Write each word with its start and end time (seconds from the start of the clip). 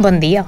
Bon 0.00 0.16
dia. 0.18 0.46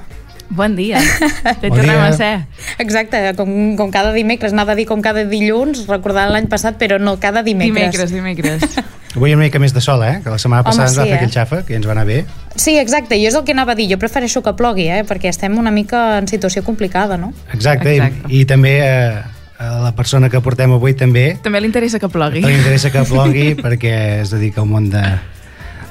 Bon 0.48 0.74
dia. 0.76 0.96
Te 1.60 1.68
Bon 1.68 1.76
tornem 1.76 1.96
dia. 1.96 2.06
a 2.08 2.12
ser. 2.16 2.46
Exacte, 2.80 3.20
com, 3.36 3.76
com 3.76 3.90
cada 3.92 4.12
dimecres, 4.16 4.52
anava 4.56 4.72
a 4.72 4.76
dir 4.78 4.86
com 4.88 5.00
cada 5.04 5.26
dilluns, 5.28 5.84
recordant 5.88 6.32
l'any 6.32 6.48
passat, 6.48 6.78
però 6.80 6.96
no 7.00 7.18
cada 7.20 7.42
dimecres. 7.44 7.92
Dimecres, 7.92 8.12
dimecres. 8.16 8.78
Avui 9.16 9.34
una 9.36 9.44
mica 9.44 9.60
més 9.60 9.74
de 9.76 9.80
sol, 9.84 10.00
eh? 10.08 10.22
Que 10.24 10.32
la 10.32 10.38
setmana 10.40 10.62
Home, 10.64 10.70
passada 10.72 10.88
ens 10.88 10.96
va 10.96 11.04
sí, 11.04 11.10
fer 11.10 11.16
eh? 11.16 11.20
aquell 11.20 11.34
xafa, 11.34 11.58
que 11.68 11.76
ens 11.76 11.84
va 11.84 11.92
anar 11.92 12.06
bé. 12.08 12.22
Sí, 12.56 12.78
exacte, 12.80 13.18
jo 13.20 13.28
és 13.28 13.36
el 13.36 13.44
que 13.44 13.52
anava 13.52 13.74
a 13.74 13.76
dir, 13.76 13.90
jo 13.92 13.98
prefereixo 14.00 14.40
que 14.44 14.54
plogui, 14.56 14.86
eh? 14.88 15.02
perquè 15.08 15.28
estem 15.28 15.58
una 15.60 15.72
mica 15.72 16.16
en 16.16 16.28
situació 16.32 16.64
complicada, 16.64 17.18
no? 17.20 17.34
Exacte, 17.52 17.92
Exacte. 17.98 18.32
I, 18.32 18.40
i 18.40 18.46
també 18.48 18.72
eh, 18.80 19.20
a 19.60 19.68
la 19.84 19.92
persona 19.96 20.30
que 20.32 20.40
portem 20.40 20.72
avui 20.72 20.96
també 20.96 21.26
També 21.44 21.60
li 21.60 21.68
interessa 21.68 22.00
que 22.00 22.08
plogui. 22.08 22.40
li 22.40 22.56
interessa 22.56 22.88
que 22.94 23.04
plogui 23.08 23.52
perquè 23.66 23.92
es 24.22 24.32
dedica 24.32 24.64
al 24.64 24.70
món 24.72 24.88
de, 24.92 25.04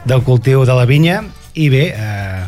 del 0.10 0.26
cultiu 0.26 0.66
de 0.66 0.74
la 0.82 0.90
vinya 0.90 1.22
i 1.54 1.70
bé, 1.70 1.86
eh, 1.94 2.42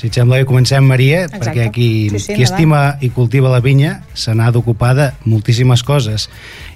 si 0.00 0.08
et 0.08 0.16
sembla 0.16 0.38
bé 0.40 0.46
comencem 0.48 0.86
Maria, 0.88 1.26
Exacte. 1.26 1.44
perquè 1.44 1.66
qui, 1.74 1.88
Sí, 2.08 2.18
sí, 2.24 2.34
qui 2.38 2.46
estima 2.46 2.96
i 3.04 3.10
cultiva 3.12 3.52
la 3.52 3.60
vinya 3.60 3.98
se 4.16 4.32
n'ha 4.34 4.48
d'ocupar 4.50 4.94
de 4.96 5.10
moltíssimes 5.28 5.84
coses 5.84 6.30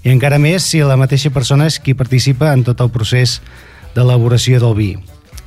i 0.04 0.12
encara 0.12 0.36
més 0.38 0.66
si 0.68 0.82
la 0.84 0.98
mateixa 1.00 1.32
persona 1.32 1.64
és 1.70 1.80
qui 1.80 1.96
participa 1.96 2.52
en 2.52 2.66
tot 2.68 2.84
el 2.84 2.92
procés 2.92 3.40
d'elaboració 3.96 4.60
del 4.60 4.76
vi 4.76 4.90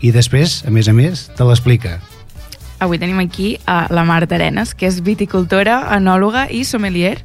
i 0.01 0.09
després, 0.11 0.63
a 0.65 0.73
més 0.73 0.89
a 0.89 0.93
més, 0.93 1.27
te 1.37 1.45
l'explica 1.45 1.99
Avui 2.79 2.99
tenim 3.01 3.17
aquí 3.19 3.57
a 3.65 3.87
la 3.89 4.03
Marta 4.05 4.35
Arenas, 4.37 4.75
que 4.77 4.85
és 4.85 4.99
viticultora, 5.01 5.79
enòloga 5.95 6.45
i 6.53 6.61
sommelier. 6.61 7.23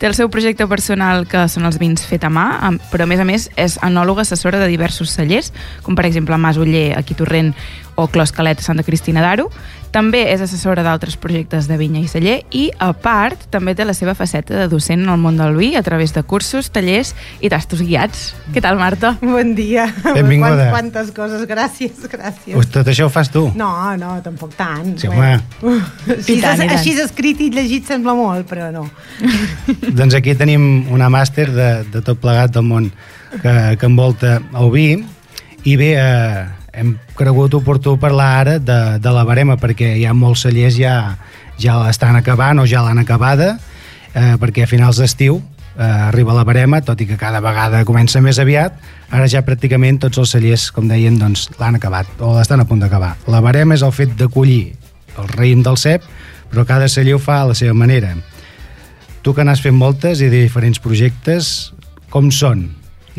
Té 0.00 0.08
el 0.08 0.14
seu 0.16 0.30
projecte 0.32 0.64
personal, 0.64 1.26
que 1.28 1.42
són 1.52 1.68
els 1.68 1.76
vins 1.76 2.00
fet 2.08 2.24
a 2.24 2.30
mà, 2.32 2.46
però 2.88 3.04
a 3.04 3.10
més 3.10 3.20
a 3.20 3.26
més 3.28 3.50
és 3.60 3.76
enòloga 3.84 4.24
assessora 4.24 4.56
de 4.62 4.70
diversos 4.70 5.12
cellers, 5.12 5.52
com 5.84 5.98
per 5.98 6.06
exemple 6.08 6.38
Mas 6.40 6.56
Uller, 6.56 6.94
aquí 6.96 7.12
Torrent, 7.18 7.52
o 8.00 8.06
Clos 8.08 8.32
Calet, 8.32 8.62
Santa 8.64 8.82
Cristina 8.82 9.20
d'Aro. 9.20 9.50
També 9.90 10.20
és 10.30 10.38
assessora 10.40 10.84
d'altres 10.86 11.16
projectes 11.18 11.66
de 11.66 11.74
vinya 11.76 11.98
i 11.98 12.06
celler 12.06 12.36
i, 12.54 12.68
a 12.78 12.92
part, 12.94 13.48
també 13.50 13.72
té 13.74 13.82
la 13.84 13.92
seva 13.92 14.12
faceta 14.14 14.54
de 14.54 14.68
docent 14.70 15.02
en 15.02 15.10
el 15.10 15.18
món 15.18 15.36
del 15.36 15.56
vi 15.58 15.72
a 15.74 15.82
través 15.82 16.14
de 16.14 16.22
cursos, 16.22 16.68
tallers 16.70 17.10
i 17.42 17.50
tastos 17.50 17.82
guiats. 17.82 18.28
Què 18.54 18.62
tal, 18.62 18.78
Marta? 18.78 19.16
Bon 19.20 19.50
dia. 19.58 19.88
Benvinguda. 20.04 20.68
Quant, 20.70 20.92
quantes 20.92 21.10
coses, 21.16 21.42
gràcies, 21.50 22.06
gràcies. 22.06 22.54
Ui, 22.54 22.68
tot 22.70 22.86
això 22.88 23.08
ho 23.08 23.12
fas 23.12 23.32
tu? 23.34 23.48
No, 23.58 23.72
no, 23.98 24.12
tampoc 24.22 24.54
tant. 24.56 24.94
Sí, 24.96 25.10
Bueno. 25.10 25.42
Així, 26.06 26.38
I 26.38 26.40
tant, 26.40 26.62
i 26.62 26.68
tant. 26.68 26.76
així 26.78 26.94
escrit 27.02 27.42
i 27.42 27.50
llegit 27.50 27.90
sembla 27.90 28.14
molt, 28.14 28.46
però 28.48 28.70
no. 28.72 28.86
Doncs 29.90 30.14
aquí 30.14 30.36
tenim 30.38 30.86
una 30.92 31.08
màster 31.10 31.48
de, 31.50 31.68
de 31.90 32.02
tot 32.06 32.20
plegat 32.22 32.54
del 32.54 32.66
món 32.66 32.90
que, 33.42 33.54
que 33.76 33.88
envolta 33.88 34.38
el 34.38 34.70
vi 34.70 34.86
i 35.66 35.76
bé, 35.76 35.90
eh, 35.98 36.44
hem 36.72 36.94
cregut 37.18 37.54
oportú 37.58 37.96
parlar 38.00 38.30
ara 38.40 38.58
de, 38.58 38.80
de 39.02 39.14
la 39.14 39.24
barema 39.26 39.58
perquè 39.60 39.96
hi 39.98 40.06
ha 40.06 40.14
molts 40.16 40.46
cellers 40.46 40.78
ja, 40.78 40.94
ja 41.58 41.78
l'estan 41.82 42.16
acabant 42.16 42.62
o 42.62 42.66
ja 42.70 42.84
l'han 42.86 43.02
acabada 43.02 43.56
eh, 44.14 44.36
perquè 44.40 44.64
a 44.64 44.70
finals 44.70 45.02
d'estiu 45.02 45.40
eh, 45.76 45.82
arriba 45.82 46.34
la 46.34 46.44
barema, 46.44 46.80
tot 46.86 47.00
i 47.00 47.06
que 47.08 47.18
cada 47.20 47.40
vegada 47.42 47.84
comença 47.88 48.22
més 48.22 48.38
aviat, 48.42 48.76
ara 49.10 49.28
ja 49.30 49.44
pràcticament 49.46 50.00
tots 50.04 50.20
els 50.22 50.34
cellers, 50.36 50.68
com 50.74 50.88
deien, 50.90 51.18
doncs, 51.18 51.48
l'han 51.60 51.78
acabat 51.78 52.20
o 52.20 52.34
l'estan 52.36 52.62
a 52.62 52.68
punt 52.68 52.82
d'acabar. 52.84 53.14
La 53.30 53.42
barema 53.44 53.74
és 53.74 53.84
el 53.86 53.94
fet 53.96 54.14
de 54.18 54.28
collir 54.28 54.74
el 55.18 55.30
raïm 55.34 55.64
del 55.66 55.78
cep, 55.80 56.04
però 56.50 56.66
cada 56.66 56.88
celler 56.88 57.16
ho 57.16 57.22
fa 57.22 57.42
a 57.42 57.50
la 57.50 57.56
seva 57.58 57.74
manera. 57.74 58.14
Tu 59.20 59.34
que 59.36 59.44
n'has 59.44 59.60
fet 59.60 59.74
moltes 59.76 60.22
i 60.24 60.30
de 60.32 60.46
diferents 60.46 60.80
projectes, 60.80 61.70
com 62.08 62.30
són 62.32 62.70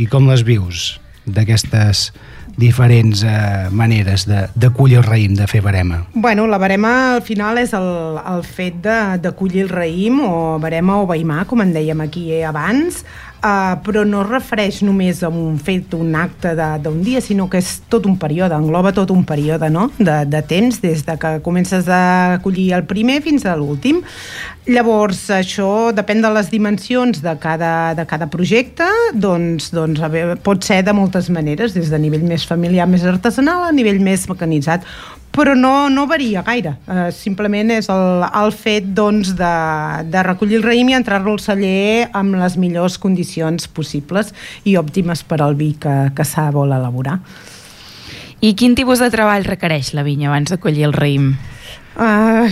i 0.01 0.07
com 0.09 0.25
les 0.25 0.41
vius 0.41 0.95
d'aquestes 1.29 2.09
diferents 2.57 3.21
eh, 3.23 3.69
maneres 3.71 4.25
de, 4.27 4.47
de 4.57 4.69
collir 4.73 4.97
el 4.99 5.05
raïm, 5.05 5.35
de 5.37 5.45
fer 5.47 5.61
barema? 5.61 6.01
Bueno, 6.13 6.47
la 6.49 6.57
barema 6.61 6.91
al 7.15 7.21
final 7.21 7.61
és 7.61 7.75
el, 7.77 8.17
el 8.17 8.41
fet 8.43 8.81
de, 8.83 8.97
de 9.21 9.31
collir 9.37 9.67
el 9.67 9.71
raïm 9.71 10.19
o 10.25 10.33
barema 10.63 10.97
o 11.03 11.07
veïmar, 11.09 11.45
com 11.47 11.61
en 11.63 11.71
dèiem 11.75 12.01
aquí 12.03 12.25
abans, 12.41 13.03
uh, 13.41 13.75
però 13.85 14.03
no 14.07 14.21
es 14.23 14.29
refereix 14.29 14.81
només 14.85 15.21
a 15.25 15.29
un 15.29 15.57
fet, 15.61 15.93
un 15.97 16.15
acte 16.17 16.53
d'un 16.55 17.01
dia, 17.03 17.21
sinó 17.21 17.47
que 17.49 17.61
és 17.61 17.73
tot 17.91 18.05
un 18.09 18.17
període, 18.21 18.55
engloba 18.55 18.93
tot 18.95 19.11
un 19.13 19.25
període 19.27 19.69
no? 19.73 19.89
de, 19.97 20.21
de 20.29 20.41
temps, 20.47 20.81
des 20.83 21.03
de 21.07 21.17
que 21.21 21.33
comences 21.45 21.89
a 21.89 22.39
collir 22.43 22.71
el 22.77 22.85
primer 22.89 23.21
fins 23.25 23.45
a 23.45 23.55
l'últim. 23.59 24.01
Llavors, 24.69 25.23
això 25.33 25.89
depèn 25.95 26.21
de 26.21 26.29
les 26.35 26.51
dimensions 26.51 27.23
de 27.23 27.33
cada, 27.41 27.93
de 27.97 28.05
cada 28.05 28.29
projecte, 28.29 28.85
doncs, 29.13 29.71
doncs 29.73 30.03
a 30.05 30.11
veure, 30.11 30.37
pot 30.37 30.61
ser 30.63 30.83
de 30.85 30.93
moltes 30.93 31.31
maneres, 31.33 31.73
des 31.73 31.89
de 31.89 31.99
nivell 32.01 32.27
més 32.27 32.45
familiar, 32.47 32.85
més 32.89 33.07
artesanal, 33.09 33.65
a 33.65 33.73
nivell 33.73 33.99
més 34.03 34.27
mecanitzat, 34.29 34.85
però 35.31 35.55
no, 35.55 35.89
no 35.89 36.05
varia 36.07 36.43
gaire. 36.43 36.75
Uh, 36.87 37.07
simplement 37.15 37.71
és 37.73 37.87
el, 37.91 38.25
el 38.27 38.51
fet 38.55 38.89
doncs, 38.95 39.33
de, 39.39 39.53
de 40.11 40.23
recollir 40.27 40.59
el 40.59 40.65
raïm 40.67 40.91
i 40.91 40.97
entrar-lo 40.97 41.35
al 41.35 41.41
celler 41.43 42.09
amb 42.17 42.35
les 42.41 42.57
millors 42.59 42.99
condicions 43.01 43.69
possibles 43.71 44.33
i 44.67 44.75
òptimes 44.79 45.23
per 45.27 45.41
al 45.41 45.55
vi 45.59 45.73
que, 45.79 45.95
que 46.15 46.27
s'ha 46.27 46.49
vol 46.53 46.75
elaborar. 46.75 47.21
I 48.41 48.55
quin 48.57 48.75
tipus 48.75 48.99
de 48.99 49.11
treball 49.13 49.45
requereix 49.45 49.93
la 49.93 50.03
vinya 50.03 50.31
abans 50.31 50.49
de 50.51 50.57
collir 50.59 50.87
el 50.87 50.95
raïm? 50.97 51.35
Uh, 51.91 52.47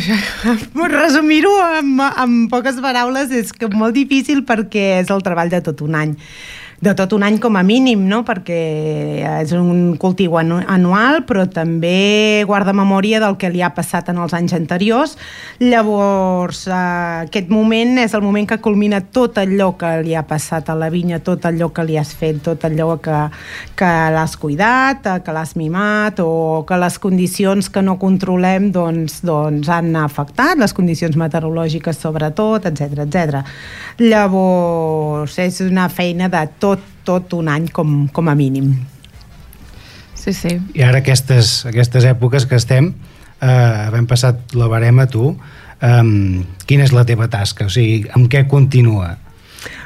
resumir-ho 0.92 1.52
amb, 1.64 2.02
amb 2.04 2.50
poques 2.52 2.80
paraules 2.84 3.32
és 3.34 3.54
que 3.56 3.70
molt 3.72 3.96
difícil 3.96 4.44
perquè 4.48 5.00
és 5.00 5.12
el 5.16 5.24
treball 5.26 5.52
de 5.52 5.62
tot 5.66 5.82
un 5.86 5.96
any 5.96 6.18
de 6.80 6.94
tot 6.96 7.12
un 7.12 7.24
any 7.28 7.40
com 7.44 7.58
a 7.60 7.64
mínim, 7.64 8.06
no? 8.08 8.22
perquè 8.28 8.60
és 9.42 9.52
un 9.56 9.98
cultiu 10.00 10.38
anu 10.40 10.62
anual, 10.64 11.26
però 11.28 11.44
també 11.52 12.44
guarda 12.48 12.72
memòria 12.76 13.20
del 13.20 13.36
que 13.40 13.50
li 13.52 13.62
ha 13.62 13.74
passat 13.76 14.12
en 14.14 14.22
els 14.24 14.36
anys 14.38 14.56
anteriors. 14.56 15.18
Llavors, 15.60 16.66
eh, 16.68 17.26
aquest 17.26 17.52
moment 17.52 17.98
és 18.00 18.16
el 18.16 18.24
moment 18.24 18.48
que 18.48 18.60
culmina 18.64 19.02
tot 19.02 19.42
allò 19.42 19.74
que 19.80 19.92
li 20.06 20.16
ha 20.16 20.24
passat 20.28 20.70
a 20.72 20.78
la 20.80 20.90
vinya, 20.94 21.20
tot 21.20 21.46
allò 21.50 21.68
que 21.76 21.84
li 21.84 21.98
has 22.00 22.14
fet, 22.16 22.40
tot 22.46 22.64
allò 22.64 22.96
que, 23.04 23.26
que 23.76 23.92
l'has 24.16 24.38
cuidat, 24.40 25.04
eh, 25.06 25.18
que 25.26 25.36
l'has 25.36 25.56
mimat, 25.60 26.24
o 26.24 26.64
que 26.68 26.80
les 26.80 27.00
condicions 27.00 27.70
que 27.70 27.84
no 27.84 27.98
controlem 28.00 28.72
doncs, 28.72 29.20
doncs 29.28 29.68
han 29.68 29.92
afectat, 30.00 30.56
les 30.60 30.74
condicions 30.74 31.20
meteorològiques 31.20 32.00
sobretot, 32.00 32.72
etc 32.72 33.04
etc. 33.04 33.44
Llavors, 34.00 35.36
és 35.44 35.60
una 35.66 35.90
feina 35.92 36.30
de 36.32 36.46
tot, 36.56 36.69
tot 37.10 37.34
un 37.38 37.50
any 37.50 37.68
com, 37.74 38.04
com 38.14 38.30
a 38.30 38.38
mínim. 38.38 38.76
Sí, 40.20 40.34
sí. 40.36 40.58
I 40.78 40.84
ara 40.86 41.02
aquestes, 41.02 41.64
aquestes 41.70 42.06
èpoques 42.06 42.46
que 42.46 42.60
estem, 42.60 42.92
eh, 43.40 43.48
havent 43.50 44.08
passat 44.10 44.54
la 44.60 44.68
barema 44.70 45.08
tu, 45.10 45.32
eh, 45.82 46.04
quina 46.70 46.86
és 46.86 46.94
la 46.94 47.06
teva 47.10 47.30
tasca? 47.32 47.66
O 47.66 47.74
sigui, 47.74 48.06
amb 48.14 48.30
què 48.32 48.46
continua? 48.52 49.16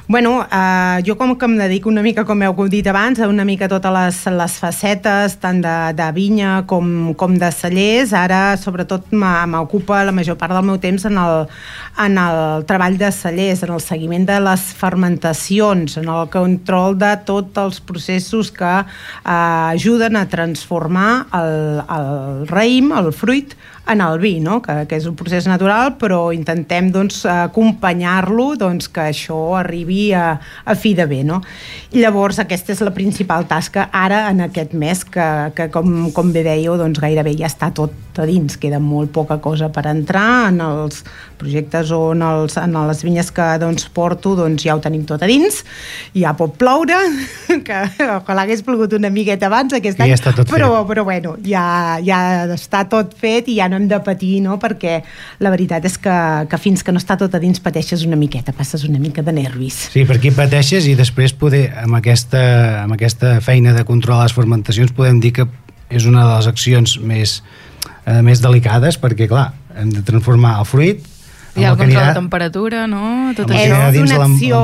Bueno, 0.06 0.46
eh, 0.52 1.02
jo 1.08 1.16
com 1.16 1.34
que 1.38 1.46
em 1.46 1.56
dedico 1.58 1.88
una 1.88 2.02
mica, 2.04 2.26
com 2.26 2.42
heu 2.44 2.68
dit 2.68 2.86
abans, 2.92 3.22
a 3.22 3.28
una 3.32 3.46
mica 3.46 3.70
totes 3.72 3.94
les, 3.96 4.18
les 4.36 4.58
facetes, 4.60 5.38
tant 5.40 5.62
de, 5.64 5.94
de 5.96 6.08
vinya 6.12 6.66
com, 6.68 7.14
com 7.16 7.38
de 7.40 7.48
cellers, 7.56 8.12
ara 8.12 8.58
sobretot 8.60 9.08
m'ocupa 9.16 10.04
la 10.04 10.12
major 10.12 10.36
part 10.36 10.52
del 10.52 10.68
meu 10.68 10.78
temps 10.78 11.08
en 11.08 11.16
el, 11.16 11.48
en 12.04 12.20
el 12.20 12.66
treball 12.68 13.00
de 13.00 13.14
cellers, 13.16 13.64
en 13.64 13.72
el 13.72 13.80
seguiment 13.80 14.28
de 14.28 14.42
les 14.44 14.68
fermentacions, 14.76 15.96
en 15.96 16.12
el 16.12 16.28
control 16.28 17.00
de 17.00 17.16
tots 17.24 17.64
els 17.64 17.80
processos 17.80 18.52
que 18.52 18.76
eh, 18.84 18.84
ajuden 19.24 20.20
a 20.20 20.28
transformar 20.28 21.30
el, 21.32 21.80
el 21.80 22.50
raïm, 22.52 22.92
el 23.00 23.14
fruit, 23.16 23.56
en 23.88 24.02
el 24.02 24.20
vi, 24.20 24.40
no? 24.40 24.62
que, 24.64 24.76
que 24.88 24.98
és 25.00 25.08
un 25.10 25.16
procés 25.20 25.48
natural, 25.50 25.96
però 26.00 26.32
intentem 26.36 26.90
doncs, 26.94 27.24
acompanyar-lo 27.30 28.54
doncs, 28.60 28.88
que 28.94 29.10
això 29.12 29.40
arribi 29.60 30.12
a, 30.16 30.38
a 30.40 30.76
fi 30.80 30.94
de 30.98 31.08
bé. 31.10 31.24
No? 31.28 31.42
Llavors 31.96 32.40
aquesta 32.44 32.76
és 32.76 32.84
la 32.86 32.96
principal 32.96 33.48
tasca 33.50 33.90
ara 33.92 34.26
en 34.32 34.46
aquest 34.48 34.76
mes, 34.78 35.04
que, 35.04 35.30
que 35.58 35.70
com, 35.74 36.10
com 36.16 36.32
bé 36.36 36.46
dèieu, 36.48 36.78
doncs, 36.80 37.02
gairebé 37.04 37.36
ja 37.40 37.52
està 37.52 37.74
tot 37.76 38.03
a 38.22 38.26
dins, 38.28 38.58
queda 38.62 38.80
molt 38.84 39.12
poca 39.16 39.40
cosa 39.42 39.70
per 39.74 39.86
entrar 39.90 40.50
en 40.52 40.62
els 40.64 41.02
projectes 41.40 41.92
o 41.92 42.12
en, 42.14 42.24
els, 42.26 42.56
en 42.62 42.76
les 42.88 43.04
vinyes 43.04 43.32
que 43.36 43.46
doncs, 43.62 43.88
porto, 43.94 44.36
doncs 44.38 44.66
ja 44.66 44.76
ho 44.78 44.82
tenim 44.84 45.04
tot 45.10 45.24
a 45.24 45.30
dins, 45.30 45.62
ja 46.16 46.34
pot 46.38 46.56
ploure, 46.60 46.98
que 47.68 47.80
ojalà 48.06 48.46
hagués 48.46 48.64
plogut 48.66 48.96
una 48.98 49.12
miqueta 49.14 49.50
abans 49.50 49.76
aquest 49.76 49.98
Que 50.00 50.06
any, 50.08 50.14
ja 50.14 50.34
però, 50.50 50.70
fet. 50.80 50.90
però 50.92 51.06
bueno, 51.08 51.36
ja, 51.46 52.00
ja 52.04 52.20
està 52.54 52.86
tot 52.90 53.16
fet 53.20 53.50
i 53.52 53.58
ja 53.60 53.70
no 53.72 53.80
hem 53.80 53.90
de 53.92 54.00
patir, 54.06 54.38
no? 54.46 54.60
perquè 54.62 55.00
la 55.44 55.52
veritat 55.54 55.86
és 55.90 55.98
que, 56.02 56.18
que 56.50 56.62
fins 56.62 56.84
que 56.86 56.94
no 56.96 57.02
està 57.02 57.18
tot 57.20 57.34
a 57.36 57.42
dins 57.44 57.62
pateixes 57.64 58.06
una 58.08 58.20
miqueta, 58.20 58.56
passes 58.56 58.86
una 58.88 59.02
mica 59.02 59.26
de 59.26 59.36
nervis. 59.36 59.90
Sí, 59.94 60.06
per 60.08 60.20
aquí 60.20 60.32
pateixes 60.36 60.88
i 60.90 60.96
després 61.00 61.36
poder, 61.38 61.66
amb 61.84 62.00
aquesta, 62.00 62.44
amb 62.84 62.96
aquesta 62.96 63.38
feina 63.44 63.74
de 63.76 63.86
controlar 63.88 64.28
les 64.28 64.38
fermentacions 64.38 64.94
podem 64.96 65.20
dir 65.24 65.34
que 65.36 65.48
és 65.94 66.08
una 66.10 66.26
de 66.26 66.38
les 66.38 66.48
accions 66.50 66.98
més, 67.06 67.38
eh, 68.06 68.22
més 68.26 68.42
delicades 68.44 69.00
perquè, 69.02 69.28
clar, 69.32 69.52
hem 69.78 69.92
de 69.94 70.06
transformar 70.06 70.58
el 70.62 70.70
fruit 70.70 71.10
Hi 71.54 71.66
ha 71.68 71.72
el 71.74 71.78
control 71.78 72.08
de 72.08 72.14
temperatura, 72.18 72.86
no? 72.90 73.32
Tot 73.38 73.52
això. 73.54 73.78
És 73.92 74.00
una 74.02 74.24
acció 74.26 74.60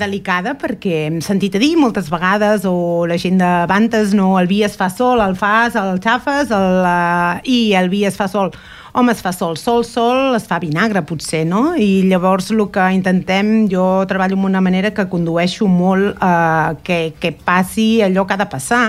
delicada 0.00 0.54
perquè 0.60 1.04
hem 1.10 1.18
sentit 1.24 1.58
a 1.58 1.60
dir 1.60 1.74
moltes 1.76 2.08
vegades 2.08 2.64
o 2.68 3.04
la 3.08 3.18
gent 3.20 3.36
de 3.42 3.50
Bantes 3.68 4.14
no, 4.16 4.32
el 4.40 4.48
vi 4.48 4.62
es 4.64 4.78
fa 4.80 4.88
sol, 4.88 5.20
el 5.20 5.36
fas, 5.36 5.76
el 5.76 6.00
xafes 6.00 6.52
el, 6.56 6.80
uh, 6.80 7.40
i 7.44 7.74
el 7.76 7.92
vi 7.92 8.06
es 8.08 8.16
fa 8.16 8.28
sol 8.30 8.54
home, 8.92 9.12
es 9.12 9.20
fa 9.22 9.30
sol, 9.36 9.58
sol, 9.60 9.84
sol 9.86 10.34
es 10.34 10.48
fa 10.48 10.58
vinagre 10.58 11.04
potser, 11.06 11.44
no? 11.46 11.74
I 11.76 12.08
llavors 12.08 12.48
el 12.50 12.64
que 12.72 12.88
intentem, 12.96 13.68
jo 13.70 14.06
treballo 14.08 14.40
amb 14.40 14.48
una 14.48 14.64
manera 14.64 14.94
que 14.96 15.06
condueixo 15.12 15.68
molt 15.68 16.16
uh, 16.16 16.72
que, 16.82 17.12
que 17.20 17.36
passi 17.36 18.00
allò 18.06 18.24
que 18.24 18.38
ha 18.38 18.40
de 18.40 18.48
passar 18.50 18.84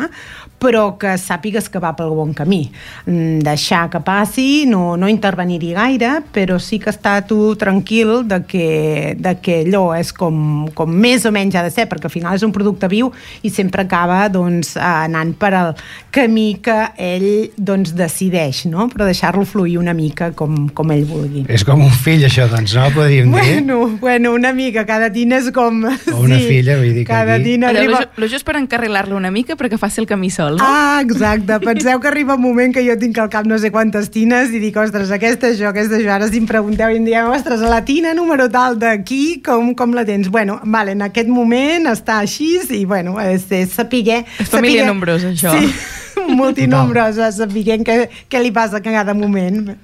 però 0.61 0.91
que 1.01 1.15
sàpigues 1.17 1.65
que 1.73 1.79
va 1.81 1.89
pel 1.97 2.11
bon 2.13 2.35
camí. 2.37 2.67
Mm, 3.07 3.39
Deixar 3.41 3.87
que 3.89 3.99
passi, 4.05 4.65
no, 4.69 4.93
no 4.97 5.09
intervenir-hi 5.09 5.71
gaire, 5.73 6.11
però 6.33 6.59
sí 6.61 6.77
que 6.79 6.91
està 6.93 7.15
tu 7.25 7.55
tranquil 7.57 8.21
de 8.29 8.41
que, 8.45 9.15
de 9.17 9.33
que 9.41 9.61
allò 9.65 9.87
és 9.97 10.11
com, 10.13 10.67
com 10.77 10.91
més 10.93 11.25
o 11.25 11.31
menys 11.33 11.57
ha 11.57 11.63
de 11.65 11.71
ser, 11.73 11.87
perquè 11.89 12.05
al 12.11 12.13
final 12.13 12.37
és 12.37 12.45
un 12.45 12.53
producte 12.53 12.87
viu 12.91 13.09
i 13.41 13.49
sempre 13.49 13.87
acaba 13.87 14.27
doncs, 14.29 14.75
anant 14.77 15.33
per 15.41 15.51
al 15.57 15.71
camí 16.13 16.59
que 16.61 16.77
ell 17.01 17.27
doncs, 17.57 17.95
decideix, 17.97 18.65
no? 18.69 18.85
però 18.91 19.07
deixar-lo 19.09 19.45
fluir 19.49 19.79
una 19.81 19.95
mica 19.97 20.29
com, 20.37 20.67
com 20.69 20.93
ell 20.93 21.05
vulgui. 21.09 21.45
És 21.49 21.65
com 21.65 21.81
un 21.81 21.89
fill, 22.03 22.27
això, 22.27 22.45
doncs, 22.51 22.75
no? 22.77 22.85
Podríem 22.93 23.31
dir. 23.33 23.41
Bueno, 23.41 23.79
bueno, 24.01 24.33
una 24.37 24.53
mica, 24.53 24.85
cada 24.85 25.09
tina 25.13 25.39
és 25.41 25.49
com... 25.55 25.81
O 25.89 26.21
una 26.21 26.37
filla, 26.37 26.77
vull 26.77 26.93
dir 26.93 27.05
que 27.05 27.09
cada 27.09 27.39
aquí- 27.39 27.55
tina 27.55 27.71
Allò, 27.73 27.79
arriba... 27.81 27.99
lo, 28.05 28.21
lo 28.25 28.29
just 28.29 28.45
per 28.45 28.57
encarrilar-lo 28.61 29.17
una 29.17 29.31
mica 29.33 29.57
perquè 29.57 29.79
faci 29.81 30.01
el 30.03 30.07
camí 30.09 30.29
sol, 30.29 30.50
no? 30.57 30.65
Ah, 30.65 31.01
exacte. 31.03 31.59
Penseu 31.63 31.99
que 31.99 32.09
arriba 32.09 32.35
un 32.35 32.43
moment 32.43 32.73
que 32.73 32.83
jo 32.85 32.97
tinc 32.99 33.17
al 33.21 33.29
cap 33.33 33.47
no 33.49 33.57
sé 33.61 33.71
quantes 33.71 34.09
tines 34.13 34.51
i 34.51 34.61
dic, 34.63 34.77
ostres, 34.77 35.11
aquesta 35.13 35.51
és 35.51 35.59
jo, 35.59 35.69
aquesta 35.69 35.97
és 35.99 36.05
jo. 36.05 36.11
Ara 36.13 36.29
si 36.31 36.41
em 36.41 36.47
pregunteu 36.49 36.91
i 36.91 36.99
em 36.99 37.07
dieu, 37.07 37.31
ostres, 37.31 37.63
la 37.65 37.81
tina 37.87 38.13
número 38.17 38.49
tal 38.51 38.77
d'aquí, 38.81 39.41
com, 39.45 39.73
com 39.77 39.95
la 39.97 40.05
tens? 40.07 40.29
Bueno, 40.31 40.59
vale, 40.63 40.95
en 40.97 41.05
aquest 41.07 41.31
moment 41.31 41.89
està 41.91 42.21
així 42.21 42.51
i, 42.69 42.85
bueno, 42.85 43.15
és, 43.21 43.47
és 43.55 43.75
saber... 43.75 44.21
És 44.41 44.49
família 44.51 44.85
nombrosa, 44.87 45.31
això. 45.31 45.53
Sí, 45.55 45.71
multinombrosa, 46.41 47.31
saber 47.35 47.79
què, 47.83 47.97
què 48.29 48.41
li 48.43 48.51
passa 48.55 48.81
a 48.81 48.85
cada 48.85 49.15
moment. 49.17 49.75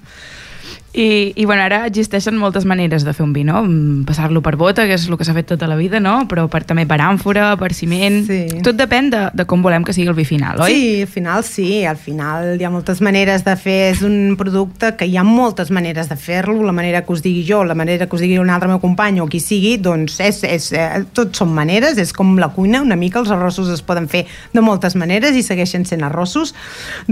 I, 0.94 1.34
I 1.36 1.44
bueno, 1.44 1.62
ara 1.62 1.82
existeixen 1.84 2.38
moltes 2.40 2.64
maneres 2.64 3.04
de 3.04 3.12
fer 3.12 3.22
un 3.26 3.34
vi, 3.36 3.42
no? 3.44 3.60
Mm, 3.60 4.06
Passar-lo 4.08 4.40
per 4.40 4.54
bota, 4.56 4.86
que 4.88 4.96
és 4.96 5.04
el 5.04 5.18
que 5.20 5.26
s'ha 5.26 5.34
fet 5.36 5.50
tota 5.50 5.68
la 5.68 5.76
vida, 5.76 6.00
no? 6.00 6.22
Però 6.30 6.46
per, 6.48 6.62
també 6.64 6.86
per 6.88 6.96
àmfora, 7.04 7.50
per 7.60 7.74
ciment... 7.76 8.22
Sí. 8.24 8.38
Tot 8.64 8.78
depèn 8.78 9.10
de, 9.12 9.20
de 9.36 9.44
com 9.48 9.60
volem 9.62 9.84
que 9.84 9.92
sigui 9.92 10.08
el 10.08 10.16
vi 10.16 10.24
final, 10.24 10.62
oi? 10.64 10.72
Sí, 10.72 11.02
al 11.04 11.10
final 11.12 11.44
sí, 11.44 11.68
al 11.84 12.00
final 12.00 12.56
hi 12.56 12.64
ha 12.64 12.72
moltes 12.72 13.02
maneres 13.04 13.44
de 13.44 13.54
fer, 13.60 13.76
és 13.92 14.00
un 14.06 14.38
producte 14.40 14.94
que 14.96 15.04
hi 15.04 15.18
ha 15.20 15.26
moltes 15.28 15.70
maneres 15.74 16.08
de 16.08 16.16
fer-lo, 16.16 16.56
la 16.64 16.72
manera 16.72 17.04
que 17.04 17.12
us 17.12 17.22
digui 17.24 17.44
jo, 17.44 17.60
la 17.68 17.76
manera 17.76 18.08
que 18.08 18.16
us 18.16 18.24
digui 18.24 18.40
un 18.40 18.48
altre 18.48 18.72
meu 18.72 18.80
company 18.80 19.20
o 19.20 19.28
qui 19.28 19.42
sigui, 19.44 19.76
doncs 19.76 20.16
és, 20.24 20.40
és, 20.48 20.70
eh, 20.72 21.04
tot 21.12 21.36
són 21.36 21.52
maneres, 21.52 22.00
és 22.00 22.14
com 22.16 22.32
la 22.40 22.48
cuina, 22.56 22.80
una 22.80 22.96
mica 22.96 23.20
els 23.20 23.32
arrossos 23.34 23.68
es 23.76 23.84
poden 23.84 24.08
fer 24.08 24.24
de 24.56 24.64
moltes 24.64 24.96
maneres 24.96 25.36
i 25.36 25.44
segueixen 25.44 25.84
sent 25.84 26.06
arrossos, 26.08 26.56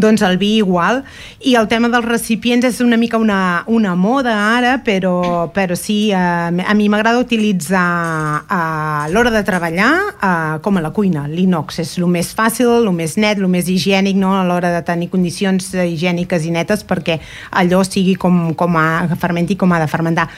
doncs 0.01 0.25
el 0.25 0.41
vi 0.41 0.57
igual, 0.63 1.05
i 1.45 1.59
el 1.61 1.69
tema 1.69 1.93
dels 1.93 2.09
recipients 2.09 2.65
és 2.65 2.81
una 2.81 2.97
mica 2.97 3.21
una, 3.21 3.66
una 3.67 3.95
moda 3.95 4.33
ara, 4.57 4.79
però, 4.85 5.49
però 5.53 5.75
sí, 5.75 6.11
eh, 6.11 6.17
a 6.17 6.75
mi 6.75 6.89
m'agrada 6.89 7.19
utilitzar 7.19 8.45
a 8.47 9.07
l'hora 9.11 9.31
de 9.35 9.43
treballar 9.47 9.91
eh, 10.15 10.59
com 10.63 10.79
a 10.79 10.83
la 10.85 10.93
cuina, 10.95 11.27
l'inox 11.27 11.81
és 11.83 11.97
el 11.99 12.07
més 12.11 12.31
fàcil, 12.37 12.71
el 12.79 12.91
més 12.95 13.17
net, 13.19 13.41
el 13.41 13.51
més 13.51 13.69
higiènic 13.71 14.19
no? 14.21 14.35
a 14.39 14.45
l'hora 14.47 14.71
de 14.75 14.83
tenir 14.87 15.11
condicions 15.11 15.73
eh, 15.75 15.89
higièniques 15.91 16.47
i 16.47 16.53
netes 16.55 16.85
perquè 16.87 17.19
allò 17.59 17.83
sigui 17.87 18.15
com, 18.15 18.55
com 18.55 18.79
que 19.11 19.19
fermenti 19.21 19.57
com 19.59 19.73
ha 19.73 19.81
de 19.83 19.91
fermentar. 19.91 20.29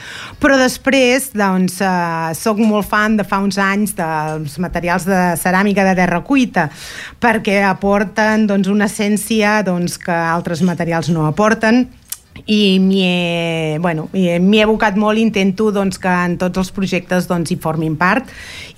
Però 0.41 0.57
després, 0.59 1.29
doncs, 1.37 1.79
eh, 1.85 2.33
soc 2.39 2.61
molt 2.63 2.89
fan 2.89 3.19
de 3.19 3.27
fa 3.27 3.41
uns 3.43 3.59
anys 3.61 3.95
dels 3.97 4.57
materials 4.61 5.05
de 5.09 5.21
ceràmica 5.39 5.85
de 5.85 5.95
terra 5.99 6.23
cuita 6.25 6.69
perquè 7.21 7.61
aporten 7.67 8.47
doncs, 8.49 8.69
una 8.71 8.89
essència 8.89 9.59
doncs, 9.65 9.99
que 10.01 10.13
altres 10.13 10.63
materials 10.65 11.13
no 11.13 11.27
aporten 11.29 11.85
i 12.45 12.79
m'hi 12.79 13.01
he, 13.03 13.77
bueno, 13.79 14.07
he, 14.13 14.37
abocat 14.63 14.97
molt 14.99 15.19
intento 15.19 15.69
doncs, 15.75 15.99
que 15.99 16.09
en 16.09 16.37
tots 16.41 16.61
els 16.61 16.71
projectes 16.75 17.27
doncs, 17.29 17.51
hi 17.51 17.57
formin 17.61 17.95
part 17.99 18.29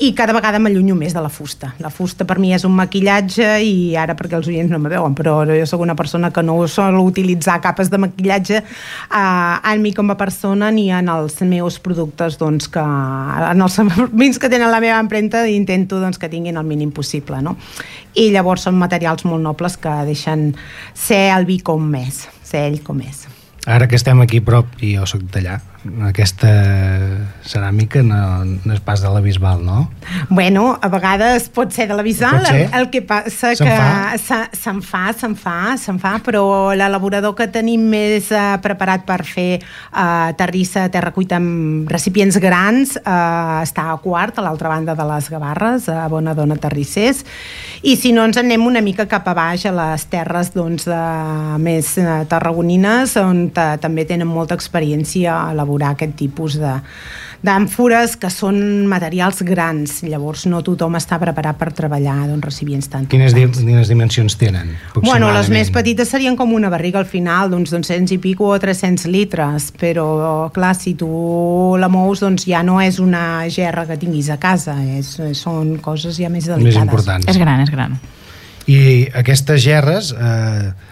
i 0.02 0.12
cada 0.18 0.34
vegada 0.34 0.60
m'allunyo 0.60 0.96
més 0.98 1.14
de 1.14 1.22
la 1.24 1.30
fusta. 1.30 1.74
La 1.84 1.92
fusta 1.94 2.26
per 2.28 2.40
mi 2.42 2.54
és 2.56 2.66
un 2.68 2.76
maquillatge 2.78 3.48
i 3.66 3.96
ara 4.00 4.16
perquè 4.18 4.38
els 4.40 4.50
oients 4.52 4.72
no 4.72 4.80
me 4.82 4.92
veuen, 4.92 5.16
però 5.18 5.42
jo 5.48 5.68
sóc 5.70 5.84
una 5.84 5.96
persona 5.96 6.32
que 6.32 6.44
no 6.44 6.60
sol 6.68 7.00
utilitzar 7.02 7.60
capes 7.62 7.92
de 7.92 8.02
maquillatge 8.02 8.62
eh, 8.62 9.72
en 9.74 9.82
mi 9.82 9.94
com 9.94 10.12
a 10.12 10.18
persona 10.20 10.72
ni 10.72 10.90
en 10.92 11.10
els 11.12 11.40
meus 11.42 11.80
productes 11.80 12.38
doncs, 12.42 12.70
que, 12.72 12.82
en 12.82 13.62
els 13.62 13.80
vins 14.24 14.40
que 14.40 14.50
tenen 14.50 14.72
la 14.72 14.82
meva 14.84 15.00
empremta 15.02 15.46
intento 15.50 16.00
doncs, 16.02 16.20
que 16.22 16.30
tinguin 16.30 16.58
el 16.58 16.68
mínim 16.68 16.92
possible 16.92 17.42
no? 17.42 17.58
i 18.16 18.30
llavors 18.34 18.68
són 18.68 18.80
materials 18.80 19.26
molt 19.28 19.44
nobles 19.44 19.78
que 19.82 19.94
deixen 20.08 20.52
ser 20.94 21.30
el 21.36 21.48
vi 21.50 21.62
com 21.64 21.94
és 22.00 22.26
ser 22.44 22.68
ell 22.72 22.82
com 22.86 23.00
és 23.06 23.31
Ara 23.66 23.88
que 23.88 23.96
estem 24.00 24.22
aquí 24.24 24.40
prop, 24.42 24.66
i 24.82 24.96
jo 24.98 25.06
sóc 25.06 25.22
d'allà, 25.34 25.60
aquesta 26.06 26.50
ceràmica 27.46 28.04
no, 28.06 28.18
no 28.46 28.74
és 28.76 28.82
pas 28.86 29.02
de 29.02 29.10
la 29.10 29.22
Bisbal, 29.24 29.64
no? 29.66 29.88
Bueno, 30.30 30.76
a 30.82 30.90
vegades 30.94 31.48
pot 31.50 31.72
ser 31.74 31.88
de 31.90 31.96
la 31.98 32.04
Bisbal, 32.06 32.46
el, 32.46 32.68
el 32.78 32.90
que 32.94 33.02
passa 33.02 33.56
Se'n 33.58 33.66
que 33.68 33.78
fa? 33.78 34.18
se- 34.22 34.60
se'n 34.62 34.82
fa, 34.86 35.04
se'n 35.18 35.34
fa, 35.40 35.56
se'n 35.82 35.98
fa, 36.02 36.14
però 36.24 36.44
l'elaborador 36.78 37.34
que 37.38 37.48
tenim 37.52 37.88
més 37.90 38.30
eh, 38.32 38.44
preparat 38.62 39.08
per 39.10 39.24
fer 39.26 39.50
eh, 39.58 40.30
terrissa, 40.38 40.86
terra 40.94 41.12
cuita 41.16 41.40
amb 41.42 41.90
recipients 41.90 42.38
grans, 42.44 42.96
eh, 43.02 43.64
està 43.66 43.88
a 43.92 43.98
quart, 44.04 44.38
a 44.38 44.46
l'altra 44.46 44.70
banda 44.70 44.94
de 44.96 45.10
les 45.16 45.30
Gavarres, 45.34 45.90
a 45.90 46.06
Bonadona 46.12 46.60
Terrissers, 46.62 47.24
i 47.82 47.96
si 47.98 48.14
no 48.14 48.28
ens 48.30 48.38
en 48.38 48.52
anem 48.52 48.66
una 48.68 48.82
mica 48.84 49.06
cap 49.08 49.28
a 49.32 49.34
baix, 49.34 49.64
a 49.66 49.72
les 49.72 50.04
terres 50.12 50.50
doncs, 50.54 50.84
de, 50.90 51.02
més 51.64 51.94
eh, 51.98 52.08
tarragonines, 52.30 53.14
on 53.22 53.46
ta- 53.56 53.78
també 53.82 54.04
tenen 54.06 54.28
molta 54.28 54.58
experiència 54.60 55.32
a 55.48 55.54
elaborar 55.72 55.96
aquest 55.96 56.18
tipus 56.20 56.60
de 56.60 56.80
d'àmfores 57.42 58.20
que 58.22 58.30
són 58.30 58.86
materials 58.86 59.40
grans, 59.42 60.04
llavors 60.06 60.44
no 60.46 60.60
tothom 60.62 60.94
està 61.00 61.18
preparat 61.18 61.58
per 61.58 61.72
treballar 61.74 62.28
doncs, 62.30 62.44
recipients 62.46 62.86
tan 62.92 63.08
Quines, 63.10 63.34
di 63.34 63.48
quines 63.50 63.90
dimensions 63.90 64.36
tenen? 64.38 64.76
Bueno, 65.00 65.32
les 65.34 65.50
més 65.50 65.72
petites 65.74 66.14
serien 66.14 66.38
com 66.38 66.54
una 66.54 66.70
barriga 66.70 67.00
al 67.02 67.10
final, 67.10 67.50
d'uns 67.50 67.74
200 67.74 68.14
i 68.14 68.20
pico 68.22 68.52
o 68.54 68.60
300 68.62 69.10
litres, 69.10 69.72
però 69.74 70.52
clar, 70.54 70.76
si 70.78 70.94
tu 70.94 71.10
la 71.82 71.90
mous, 71.90 72.22
doncs 72.22 72.46
ja 72.46 72.62
no 72.62 72.78
és 72.78 73.02
una 73.02 73.50
gerra 73.50 73.88
que 73.90 73.98
tinguis 73.98 74.30
a 74.30 74.38
casa, 74.38 74.78
és, 75.00 75.16
són 75.34 75.80
coses 75.82 76.22
ja 76.22 76.30
més 76.30 76.46
delicades. 76.46 76.78
Més 76.78 76.82
importants. 76.86 77.26
És 77.26 77.42
gran, 77.42 77.66
és 77.66 77.74
gran. 77.74 77.98
I 78.70 79.10
aquestes 79.18 79.66
gerres, 79.66 80.14
eh, 80.14 80.91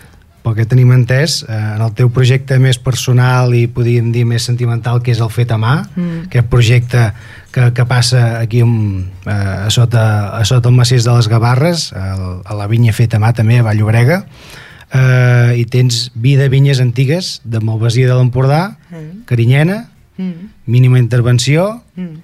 pel 0.50 0.58
que 0.58 0.66
tenim 0.66 0.90
entès, 0.96 1.44
eh, 1.46 1.54
en 1.76 1.82
el 1.86 1.92
teu 1.94 2.10
projecte 2.10 2.58
més 2.60 2.80
personal 2.82 3.54
i 3.54 3.68
podríem 3.70 4.10
dir 4.12 4.26
més 4.26 4.48
sentimental, 4.50 5.04
que 5.06 5.14
és 5.14 5.22
el 5.22 5.30
fet 5.30 5.52
a 5.54 5.60
mà, 5.62 5.84
mm. 5.96 6.24
aquest 6.30 6.50
projecte 6.50 7.04
que, 7.54 7.70
que 7.74 7.86
passa 7.86 8.40
aquí 8.40 8.64
um, 8.66 9.06
eh, 9.26 9.32
a, 9.34 9.70
sota, 9.70 10.34
a 10.38 10.44
sota 10.50 10.70
el 10.70 10.76
massís 10.76 11.06
de 11.06 11.14
les 11.14 11.30
Gavarres, 11.30 11.92
a, 11.94 12.42
a 12.42 12.58
la 12.58 12.68
vinya 12.72 12.94
feta 12.94 13.18
a 13.20 13.24
mà 13.24 13.34
també, 13.38 13.60
a 13.60 13.66
Vallobrega, 13.68 14.24
eh, 14.90 15.54
i 15.62 15.66
tens 15.70 16.10
vi 16.16 16.36
de 16.40 16.50
vinyes 16.50 16.82
antigues 16.82 17.40
de 17.46 17.62
Malvasia 17.62 18.10
de 18.10 18.18
l'Empordà, 18.18 18.78
Mm. 18.90 19.26
Carinyena, 19.30 19.92
Mm. 20.18 20.50
mínima 20.66 20.98
intervenció, 20.98 21.84
Mm. 21.96 22.24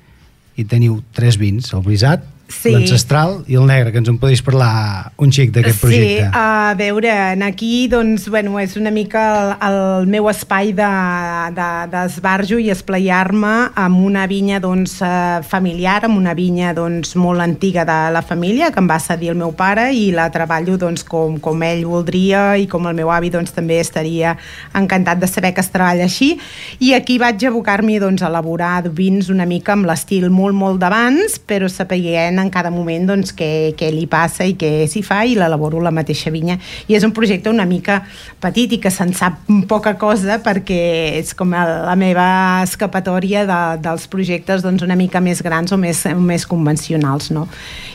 i 0.57 0.65
teniu 0.65 1.03
tres 1.13 1.37
vins, 1.37 1.71
el 1.73 1.83
brisat, 1.85 2.23
Sí. 2.47 2.69
l'ancestral 2.69 3.39
i 3.49 3.55
el 3.57 3.65
negre, 3.65 3.89
que 3.91 3.97
ens 3.97 4.09
en 4.11 4.19
podis 4.21 4.43
parlar 4.45 5.11
un 5.21 5.31
xic 5.33 5.49
d'aquest 5.55 5.79
projecte. 5.81 6.27
Sí, 6.27 6.29
a 6.37 6.75
veure, 6.77 7.09
en 7.33 7.41
aquí 7.41 7.87
doncs, 7.89 8.27
bueno, 8.29 8.59
és 8.61 8.75
una 8.77 8.91
mica 8.93 9.23
el, 9.33 9.53
el 9.65 10.09
meu 10.11 10.29
espai 10.29 10.69
d'esbarjo 10.77 12.55
de, 12.55 12.61
de 12.61 12.67
i 12.67 12.69
esplaiar-me 12.73 13.53
amb 13.81 14.03
una 14.05 14.27
vinya 14.29 14.59
doncs, 14.61 14.99
eh, 15.01 15.41
familiar, 15.47 16.03
amb 16.05 16.19
una 16.19 16.35
vinya 16.37 16.73
doncs, 16.77 17.15
molt 17.17 17.41
antiga 17.41 17.85
de 17.87 17.97
la 18.13 18.21
família 18.21 18.69
que 18.71 18.81
em 18.83 18.89
va 18.89 18.99
cedir 19.01 19.33
el 19.33 19.39
meu 19.41 19.55
pare 19.57 19.87
i 19.97 20.11
la 20.13 20.27
treballo 20.33 20.77
doncs, 20.77 21.01
com, 21.07 21.39
com 21.41 21.65
ell 21.65 21.81
voldria 21.89 22.45
i 22.61 22.69
com 22.69 22.85
el 22.85 22.93
meu 22.97 23.09
avi 23.09 23.33
doncs, 23.33 23.55
també 23.57 23.79
estaria 23.81 24.35
encantat 24.77 25.21
de 25.21 25.31
saber 25.31 25.55
que 25.55 25.65
es 25.65 25.73
treballa 25.73 26.05
així 26.05 26.35
i 26.77 26.93
aquí 26.93 27.17
vaig 27.21 27.41
abocar-m'hi 27.49 27.97
doncs, 28.05 28.21
a 28.21 28.29
elaborar 28.29 28.85
vins 28.93 29.33
una 29.33 29.49
mica 29.49 29.73
amb 29.73 29.89
l'estil 29.89 30.29
molt 30.29 30.53
molt 30.53 30.81
d'abans 30.83 31.39
però 31.49 31.69
sapiguent 31.71 32.34
veient 32.35 32.39
en 32.39 32.51
cada 32.51 32.69
moment 32.69 33.07
doncs, 33.07 33.33
què, 33.33 33.75
què 33.77 33.91
li 33.91 34.05
passa 34.07 34.45
i 34.45 34.55
què 34.55 34.87
s'hi 34.87 35.01
fa 35.03 35.23
i 35.25 35.35
l'elaboro 35.35 35.81
la 35.81 35.91
mateixa 35.91 36.31
vinya. 36.31 36.57
I 36.87 36.95
és 36.95 37.03
un 37.03 37.13
projecte 37.13 37.49
una 37.49 37.65
mica 37.65 38.03
petit 38.41 38.73
i 38.73 38.79
que 38.79 38.91
se'n 38.91 39.13
sap 39.13 39.47
poca 39.67 39.95
cosa 39.97 40.39
perquè 40.43 41.19
és 41.19 41.33
com 41.33 41.51
la 41.51 41.95
meva 41.95 42.61
escapatòria 42.63 43.45
de, 43.45 43.59
dels 43.81 44.07
projectes 44.07 44.63
doncs, 44.63 44.83
una 44.83 44.95
mica 44.95 45.21
més 45.21 45.41
grans 45.41 45.71
o 45.71 45.77
més, 45.77 46.05
més 46.15 46.45
convencionals. 46.45 47.31
No? 47.31 47.47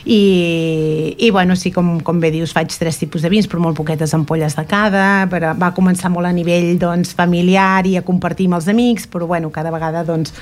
I, 0.05 1.15
I 1.19 1.31
bueno, 1.31 1.55
sí, 1.55 1.71
com, 1.71 1.99
com 2.01 2.19
bé 2.19 2.31
dius, 2.31 2.53
faig 2.53 2.73
tres 2.77 2.97
tipus 2.99 3.21
de 3.21 3.29
vins, 3.29 3.47
però 3.47 3.61
molt 3.61 3.77
poquetes 3.77 4.13
ampolles 4.17 4.55
de 4.57 4.65
cada, 4.65 5.27
però 5.31 5.53
va 5.57 5.71
començar 5.75 6.11
molt 6.11 6.29
a 6.29 6.33
nivell 6.33 6.73
doncs, 6.81 7.13
familiar 7.17 7.85
i 7.87 7.97
a 7.97 8.05
compartir 8.05 8.49
amb 8.49 8.59
els 8.59 8.69
amics, 8.71 9.07
però 9.11 9.27
bueno, 9.29 9.51
cada 9.53 9.71
vegada 9.73 10.03
doncs, 10.07 10.33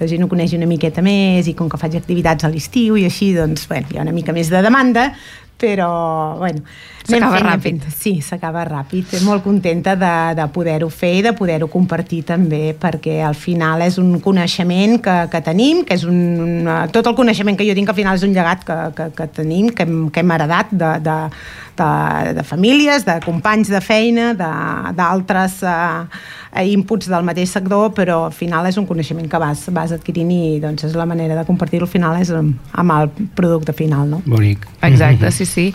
la 0.00 0.08
gent 0.10 0.24
ho 0.24 0.30
coneix 0.30 0.52
una 0.56 0.68
miqueta 0.68 1.04
més 1.04 1.48
i 1.48 1.54
com 1.56 1.70
que 1.70 1.80
faig 1.80 1.96
activitats 1.98 2.44
a 2.44 2.50
l'estiu 2.52 2.96
i 2.98 3.06
així, 3.08 3.32
doncs, 3.36 3.45
bueno, 3.68 3.86
hi 3.92 3.98
ha 3.98 4.06
una 4.06 4.14
mica 4.16 4.34
més 4.36 4.50
de 4.50 4.62
demanda, 4.64 5.12
però, 5.56 6.36
bueno... 6.38 6.62
S'acaba 7.06 7.38
ràpid. 7.38 7.84
Fent. 7.84 7.94
Sí, 7.94 8.12
s'acaba 8.20 8.64
ràpid. 8.66 9.12
Molt 9.22 9.44
contenta 9.44 9.94
de, 9.96 10.12
de 10.34 10.46
poder-ho 10.52 10.88
fer 10.90 11.12
i 11.20 11.22
de 11.22 11.32
poder-ho 11.38 11.68
compartir 11.70 12.24
també, 12.26 12.74
perquè 12.76 13.20
al 13.22 13.36
final 13.38 13.84
és 13.86 14.00
un 14.02 14.16
coneixement 14.24 14.98
que, 15.04 15.14
que 15.30 15.40
tenim, 15.46 15.84
que 15.86 15.94
és 15.94 16.02
un, 16.08 16.18
un... 16.42 16.72
Tot 16.92 17.06
el 17.06 17.14
coneixement 17.16 17.56
que 17.56 17.66
jo 17.68 17.76
tinc 17.78 17.92
al 17.92 17.98
final 17.98 18.18
és 18.18 18.26
un 18.26 18.34
llegat 18.34 18.66
que, 18.66 18.78
que, 18.98 19.06
que 19.16 19.28
tenim, 19.38 19.70
que 19.70 19.86
hem, 19.86 20.08
que 20.10 20.24
hem 20.24 20.34
heredat 20.34 20.74
de, 20.74 20.90
de, 21.06 21.16
de, 21.78 21.90
de 22.40 22.46
famílies, 22.50 23.06
de 23.06 23.20
companys 23.24 23.70
de 23.70 23.80
feina, 23.84 24.32
d'altres 24.36 25.60
eh, 25.62 26.24
inputs 26.64 27.08
del 27.10 27.24
mateix 27.26 27.50
sector, 27.52 27.90
però 27.96 28.22
al 28.26 28.34
final 28.34 28.66
és 28.68 28.78
un 28.80 28.86
coneixement 28.88 29.26
que 29.28 29.40
vas, 29.40 29.66
vas 29.74 29.92
adquirint 29.92 30.30
i 30.32 30.58
doncs, 30.62 30.86
és 30.88 30.94
la 30.96 31.06
manera 31.08 31.36
de 31.36 31.44
compartir-lo 31.48 31.86
al 31.86 31.92
final 31.92 32.16
és 32.20 32.30
amb, 32.34 32.56
amb 32.72 32.94
el 32.96 33.10
producte 33.36 33.74
final. 33.76 34.08
No? 34.10 34.22
Bonic. 34.26 34.66
Exacte, 34.86 35.30
sí, 35.34 35.46
sí. 35.46 35.66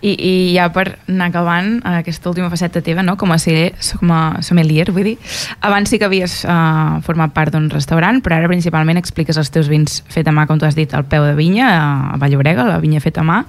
I, 0.00 0.14
i 0.14 0.32
ja 0.56 0.68
per 0.74 0.86
anar 1.08 1.30
acabant 1.30 1.78
aquesta 1.94 2.32
última 2.32 2.50
faceta 2.52 2.82
teva, 2.84 3.04
no? 3.06 3.16
com 3.20 3.32
a, 3.32 3.38
ser, 3.38 3.74
com 4.00 4.10
a 4.14 4.22
sommelier, 4.44 4.90
vull 4.92 5.12
dir, 5.12 5.16
abans 5.64 5.92
sí 5.92 6.00
que 6.00 6.08
havies 6.08 6.42
uh, 6.48 7.00
format 7.06 7.34
part 7.36 7.54
d'un 7.54 7.70
restaurant, 7.72 8.20
però 8.24 8.40
ara 8.40 8.50
principalment 8.50 9.00
expliques 9.00 9.38
els 9.40 9.52
teus 9.54 9.70
vins 9.70 10.02
fet 10.12 10.28
a 10.28 10.34
mà, 10.34 10.48
com 10.50 10.60
tu 10.60 10.68
has 10.68 10.76
dit, 10.76 10.90
al 10.94 11.06
peu 11.08 11.24
de 11.24 11.36
vinya, 11.38 11.70
a 12.14 12.20
Vallobrega, 12.20 12.66
la 12.68 12.82
vinya 12.82 13.02
feta 13.04 13.22
a 13.24 13.28
mà, 13.28 13.42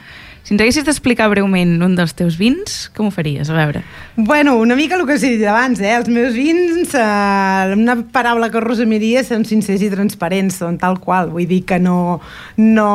si 0.46 0.54
ens 0.54 0.62
haguessis 0.62 0.86
d'explicar 0.86 1.26
breument 1.32 1.80
un 1.82 1.96
dels 1.98 2.14
teus 2.14 2.36
vins, 2.38 2.76
com 2.94 3.08
ho 3.10 3.14
faries? 3.14 3.50
A 3.50 3.56
veure. 3.58 3.82
Bueno, 4.16 4.58
una 4.62 4.76
mica 4.78 4.94
el 4.94 5.08
que 5.08 5.16
he 5.18 5.32
dit 5.38 5.46
abans, 5.50 5.80
eh? 5.82 5.96
Els 5.98 6.08
meus 6.08 6.36
vins, 6.38 6.94
eh, 6.94 7.74
una 7.74 7.96
paraula 8.14 8.52
que 8.54 8.62
resumiria 8.62 9.24
són 9.26 9.42
sincers 9.44 9.82
i 9.82 9.90
transparents, 9.90 10.60
són 10.62 10.78
tal 10.78 11.00
qual. 11.02 11.32
Vull 11.34 11.48
dir 11.50 11.64
que 11.66 11.80
no, 11.82 12.20
no, 12.58 12.90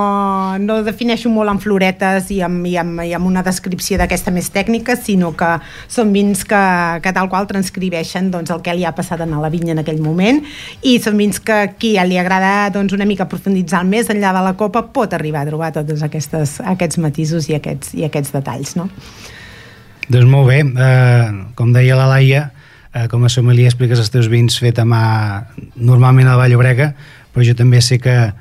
no 0.63 0.77
defineixo 0.87 1.33
molt 1.35 1.51
amb 1.51 1.65
floretes 1.65 2.31
i 2.31 2.39
amb, 2.47 2.69
i 2.71 2.77
amb, 2.79 3.03
i 3.03 3.17
amb 3.19 3.27
una 3.27 3.43
descripció 3.43 3.99
d'aquesta 3.99 4.31
més 4.31 4.53
tècnica, 4.55 4.95
sinó 4.95 5.33
que 5.35 5.51
són 5.91 6.15
vins 6.15 6.47
que, 6.47 6.63
que 7.03 7.15
tal 7.19 7.27
qual 7.35 7.51
transcribeixen 7.51 8.31
doncs, 8.31 8.55
el 8.55 8.63
que 8.63 8.77
li 8.79 8.87
ha 8.87 8.95
passat 8.95 9.27
a 9.27 9.27
la 9.27 9.51
vinya 9.51 9.75
en 9.75 9.83
aquell 9.83 9.99
moment 9.99 10.39
i 10.87 10.99
són 11.03 11.19
vins 11.19 11.43
que 11.43 11.59
qui 11.83 11.97
li 11.99 12.19
agrada 12.21 12.71
doncs, 12.71 12.95
una 12.95 13.09
mica 13.09 13.27
profunditzar 13.27 13.83
més 13.89 14.11
enllà 14.13 14.31
de 14.37 14.47
la 14.47 14.55
copa 14.55 14.87
pot 14.95 15.19
arribar 15.19 15.43
a 15.43 15.51
trobar 15.51 15.73
tots 15.75 16.07
aquestes, 16.07 16.61
aquests 16.63 17.03
matisos 17.03 17.40
usos 17.41 17.51
i 17.51 17.57
aquests, 17.59 17.95
i 17.97 18.07
aquests 18.07 18.35
detalls, 18.37 18.77
no? 18.77 18.89
Doncs 20.11 20.27
molt 20.27 20.49
bé, 20.51 20.61
eh, 20.61 21.31
com 21.55 21.73
deia 21.73 21.97
la 21.97 22.09
Laia, 22.11 22.51
eh, 22.93 23.07
com 23.09 23.25
a 23.25 23.31
sommelier 23.31 23.71
expliques 23.71 23.99
els 23.99 24.11
teus 24.11 24.29
vins 24.29 24.59
fet 24.59 24.79
a 24.79 24.85
mà 24.85 25.47
normalment 25.77 26.27
a 26.27 26.35
la 26.35 26.45
Vallobrega, 26.45 26.93
però 27.33 27.45
jo 27.47 27.55
també 27.55 27.81
sé 27.81 28.01
que, 28.03 28.33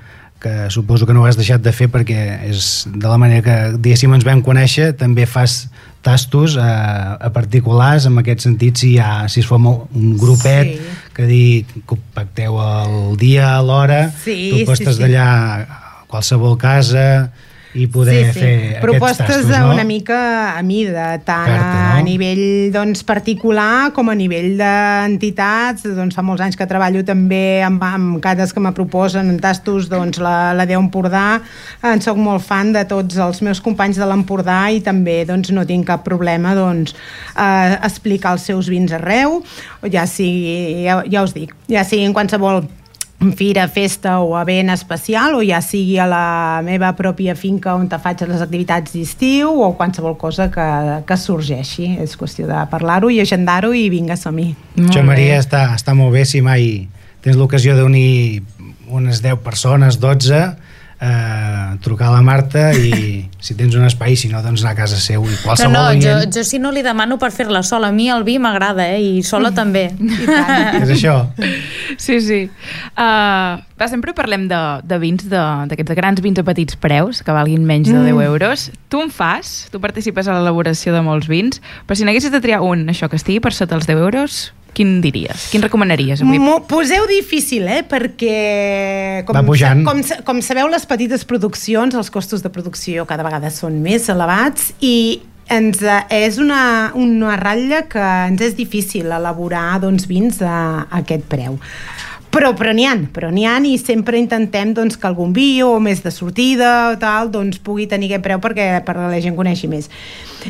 que 0.41 0.69
suposo 0.73 1.05
que 1.05 1.13
no 1.13 1.21
ho 1.21 1.27
has 1.29 1.37
deixat 1.37 1.61
de 1.61 1.71
fer 1.71 1.89
perquè 1.93 2.39
és 2.47 2.87
de 2.89 3.05
la 3.05 3.19
manera 3.21 3.45
que 3.45 3.57
diguéssim 3.77 4.13
ens 4.15 4.25
vam 4.25 4.41
conèixer, 4.41 4.95
també 4.97 5.27
fas 5.29 5.67
tastos 6.01 6.55
a, 6.57 6.65
eh, 6.65 7.27
a 7.27 7.29
particulars 7.35 8.07
en 8.09 8.17
aquest 8.17 8.47
sentit 8.47 8.81
si, 8.81 8.95
ha, 8.97 9.27
si 9.29 9.43
es 9.43 9.49
forma 9.49 9.75
un 9.93 10.17
grupet 10.17 10.73
sí. 10.73 10.87
que 11.13 11.27
dir 11.29 11.65
que 11.85 11.99
pacteu 12.15 12.57
el 12.63 13.19
dia, 13.19 13.57
a 13.57 13.61
l'hora 13.61 14.07
sí, 14.23 14.55
tu 14.55 14.65
postes 14.65 14.95
sí, 14.95 14.97
sí. 14.97 15.03
d'allà 15.03 15.27
a 15.61 16.07
qualsevol 16.09 16.57
casa 16.57 17.29
i 17.73 17.85
poder 17.87 18.31
sí, 18.33 18.39
sí. 18.39 18.39
fer 18.39 18.79
propostes 18.81 19.27
tastos, 19.27 19.49
no? 19.53 19.73
una 19.75 19.83
mica 19.85 20.57
a 20.57 20.61
mida 20.65 21.19
tant 21.21 21.45
Carta, 21.45 21.83
no? 21.93 21.99
a 21.99 22.01
nivell 22.01 22.71
doncs, 22.73 23.03
particular 23.05 23.91
com 23.93 24.09
a 24.09 24.15
nivell 24.17 24.55
d'entitats 24.57 25.85
doncs 25.93 26.17
fa 26.17 26.23
molts 26.25 26.41
anys 26.41 26.57
que 26.57 26.65
treballo 26.69 27.03
també 27.05 27.61
amb, 27.65 27.83
amb 27.85 28.17
cates 28.23 28.55
que 28.55 28.63
me 28.63 28.73
proposen 28.73 29.29
en 29.29 29.37
tastos 29.43 29.89
doncs 29.91 30.17
la, 30.23 30.55
la 30.57 30.65
Déu 30.69 30.81
Empordà 30.81 31.43
en 31.85 32.01
sóc 32.01 32.17
molt 32.17 32.41
fan 32.45 32.73
de 32.73 32.83
tots 32.89 33.21
els 33.21 33.43
meus 33.45 33.61
companys 33.61 34.01
de 34.01 34.09
l'Empordà 34.09 34.63
i 34.73 34.81
també 34.81 35.21
doncs, 35.29 35.53
no 35.53 35.67
tinc 35.69 35.85
cap 35.91 36.01
problema 36.07 36.55
doncs, 36.57 36.97
eh, 37.37 37.77
explicar 37.85 38.33
els 38.39 38.49
seus 38.49 38.71
vins 38.73 38.97
arreu 38.97 39.43
ja 39.93 40.09
sigui, 40.09 40.87
ja, 40.87 41.03
ja 41.05 41.21
us 41.27 41.37
dic 41.37 41.53
ja 41.69 41.85
sigui 41.85 42.09
en 42.09 42.17
qualsevol 42.17 42.63
fira, 43.35 43.67
festa 43.67 44.19
o 44.23 44.37
event 44.39 44.71
especial 44.71 45.35
o 45.35 45.41
ja 45.43 45.59
sigui 45.61 45.97
a 45.99 46.05
la 46.07 46.61
meva 46.63 46.93
pròpia 46.95 47.35
finca 47.35 47.73
on 47.75 47.89
te 47.91 47.99
faig 47.99 48.23
les 48.29 48.43
activitats 48.43 48.95
d'estiu 48.95 49.51
o 49.65 49.73
qualsevol 49.75 50.15
cosa 50.17 50.47
que, 50.53 50.67
que 51.07 51.17
sorgeixi. 51.19 51.97
És 51.99 52.15
qüestió 52.19 52.47
de 52.47 52.63
parlar-ho 52.71 53.11
i 53.11 53.19
agendar-ho 53.19 53.73
i 53.75 53.89
vinga, 53.91 54.15
som-hi. 54.19 54.53
Això, 54.87 55.03
Maria, 55.03 55.41
està, 55.43 55.67
està 55.75 55.95
molt 55.97 56.15
bé 56.15 56.23
si 56.25 56.41
mai 56.45 56.87
tens 57.19 57.35
l'ocasió 57.35 57.75
d'unir 57.75 58.41
unes 58.87 59.19
10 59.21 59.43
persones, 59.43 59.99
12 59.99 60.43
eh, 61.01 61.77
trucar 61.81 62.09
a 62.09 62.11
la 62.17 62.21
Marta 62.21 62.73
i 62.75 63.25
si 63.39 63.55
tens 63.55 63.75
un 63.75 63.85
espai, 63.87 64.15
si 64.19 64.27
no, 64.27 64.41
doncs 64.43 64.61
anar 64.63 64.73
a 64.75 64.79
casa 64.81 64.97
seu 64.99 65.23
i 65.29 65.35
qualsevol 65.43 65.71
no, 65.73 65.83
no, 65.93 66.01
jo, 66.03 66.15
jo 66.33 66.43
si 66.43 66.59
no 66.59 66.71
li 66.75 66.81
demano 66.83 67.17
per 67.21 67.31
fer-la 67.31 67.61
sola, 67.63 67.87
a 67.87 67.95
mi 67.95 68.09
el 68.11 68.23
vi 68.27 68.37
m'agrada 68.39 68.89
eh, 68.91 68.99
i 69.19 69.23
sola 69.23 69.51
també 69.55 69.87
I 69.99 70.25
tant. 70.27 70.81
és 70.83 70.95
això 70.97 71.15
Sí, 71.99 72.19
sí. 72.21 72.37
Uh, 72.95 73.57
va, 73.79 73.87
sempre 73.89 74.13
parlem 74.15 74.45
de, 74.47 74.57
de 74.87 74.97
vins, 75.01 75.25
d'aquests 75.27 75.95
grans 75.97 76.21
vins 76.23 76.37
a 76.39 76.43
petits 76.47 76.77
preus, 76.79 77.23
que 77.25 77.33
valguin 77.35 77.65
menys 77.67 77.89
de 77.89 77.97
10 77.97 78.13
Mm. 78.13 78.21
euros. 78.29 78.67
Tu 78.89 79.01
en 79.01 79.09
fas, 79.11 79.67
tu 79.73 79.79
participes 79.81 80.27
a 80.29 80.35
l'elaboració 80.37 80.93
de 80.93 81.01
molts 81.05 81.27
vins, 81.27 81.59
però 81.87 81.97
si 81.97 82.05
n'haguessis 82.07 82.31
de 82.31 82.39
triar 82.43 82.61
un, 82.65 82.85
això, 82.93 83.09
que 83.09 83.17
estigui 83.19 83.41
per 83.43 83.51
sota 83.57 83.75
els 83.75 83.87
10 83.89 83.99
euros, 83.99 84.37
quin 84.73 84.99
diries? 85.03 85.49
Quin 85.53 85.63
recomanaries? 85.65 86.23
Avui? 86.23 86.39
M'ho 86.41 86.59
poseu 86.69 87.07
difícil, 87.09 87.67
eh? 87.67 87.81
Perquè, 87.87 89.23
com, 89.27 89.35
Va 89.35 89.43
pujant. 89.45 89.83
com, 89.87 90.01
com 90.27 90.41
sabeu, 90.45 90.69
les 90.71 90.85
petites 90.89 91.25
produccions, 91.27 91.95
els 91.95 92.11
costos 92.13 92.43
de 92.45 92.51
producció 92.53 93.07
cada 93.09 93.25
vegada 93.27 93.51
són 93.53 93.81
més 93.83 94.09
elevats 94.11 94.73
i 94.79 95.21
ens, 95.49 95.81
eh, 95.81 96.03
és 96.27 96.37
una, 96.37 96.91
una 96.95 97.35
ratlla 97.39 97.83
que 97.89 98.05
ens 98.29 98.41
és 98.45 98.55
difícil 98.57 99.09
elaborar 99.11 99.79
doncs, 99.81 100.07
vins 100.09 100.41
a, 100.45 100.85
a 100.85 101.01
aquest 101.01 101.25
preu. 101.31 101.59
Però, 102.29 102.51
però 102.53 102.69
n'hi 102.77 102.85
ha, 102.85 102.93
però 103.09 103.31
n'hi 103.33 103.47
ha 103.49 103.55
i 103.65 103.73
sempre 103.81 104.19
intentem 104.21 104.69
doncs, 104.77 104.99
que 105.01 105.07
algun 105.09 105.31
vi 105.33 105.63
o 105.65 105.79
més 105.81 106.03
de 106.03 106.11
sortida 106.13 106.91
o 106.91 106.97
tal, 107.01 107.31
doncs, 107.33 107.57
pugui 107.57 107.87
tenir 107.89 108.11
aquest 108.11 108.25
preu 108.27 108.41
perquè 108.43 108.67
per 108.85 108.95
la 108.99 109.17
gent 109.21 109.33
coneixi 109.37 109.67
més. 109.67 109.89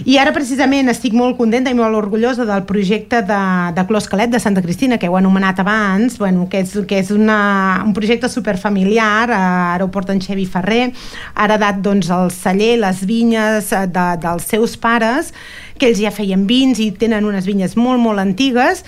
I 0.04 0.18
ara 0.20 0.34
precisament 0.36 0.92
estic 0.92 1.16
molt 1.18 1.38
contenta 1.40 1.72
i 1.72 1.78
molt 1.78 1.96
orgullosa 1.98 2.44
del 2.46 2.66
projecte 2.68 3.22
de, 3.26 3.40
de 3.74 3.86
Clos 3.88 4.10
Calet 4.12 4.30
de 4.30 4.42
Santa 4.44 4.62
Cristina, 4.62 5.00
que 5.00 5.08
heu 5.08 5.16
anomenat 5.18 5.62
abans, 5.64 6.18
bueno, 6.20 6.50
que 6.52 6.62
és, 6.66 6.76
que 6.86 7.00
és 7.00 7.14
una, 7.16 7.40
un 7.86 7.96
projecte 7.96 8.28
superfamiliar, 8.30 9.32
ara 9.32 9.86
ho 9.86 9.90
porta 9.90 10.14
en 10.14 10.20
Xevi 10.22 10.46
Ferrer, 10.52 10.90
ha 11.34 11.48
heredat 11.48 11.80
doncs, 11.86 12.12
el 12.12 12.30
celler, 12.36 12.76
les 12.84 13.06
vinyes 13.08 13.72
eh, 13.72 13.86
de, 13.88 14.10
dels 14.22 14.52
seus 14.52 14.76
pares, 14.78 15.32
que 15.80 15.88
ells 15.88 16.04
ja 16.04 16.12
feien 16.12 16.44
vins 16.46 16.84
i 16.84 16.92
tenen 16.92 17.26
unes 17.26 17.48
vinyes 17.48 17.80
molt, 17.80 18.04
molt 18.04 18.20
antigues, 18.20 18.84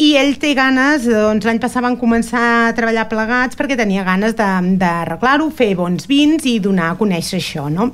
i 0.00 0.14
ell 0.16 0.38
té 0.40 0.54
ganes, 0.56 1.04
doncs 1.04 1.44
l'any 1.44 1.58
passat 1.60 1.84
van 1.84 1.98
començar 2.00 2.44
a 2.70 2.76
treballar 2.76 3.04
plegats 3.10 3.58
perquè 3.58 3.76
tenia 3.76 4.04
ganes 4.06 4.32
d'arreglar-ho, 4.38 5.50
fer 5.52 5.74
bons 5.76 6.08
vins 6.08 6.46
i 6.48 6.56
donar 6.62 6.94
a 6.94 6.96
conèixer 6.96 7.40
això, 7.40 7.68
no? 7.68 7.90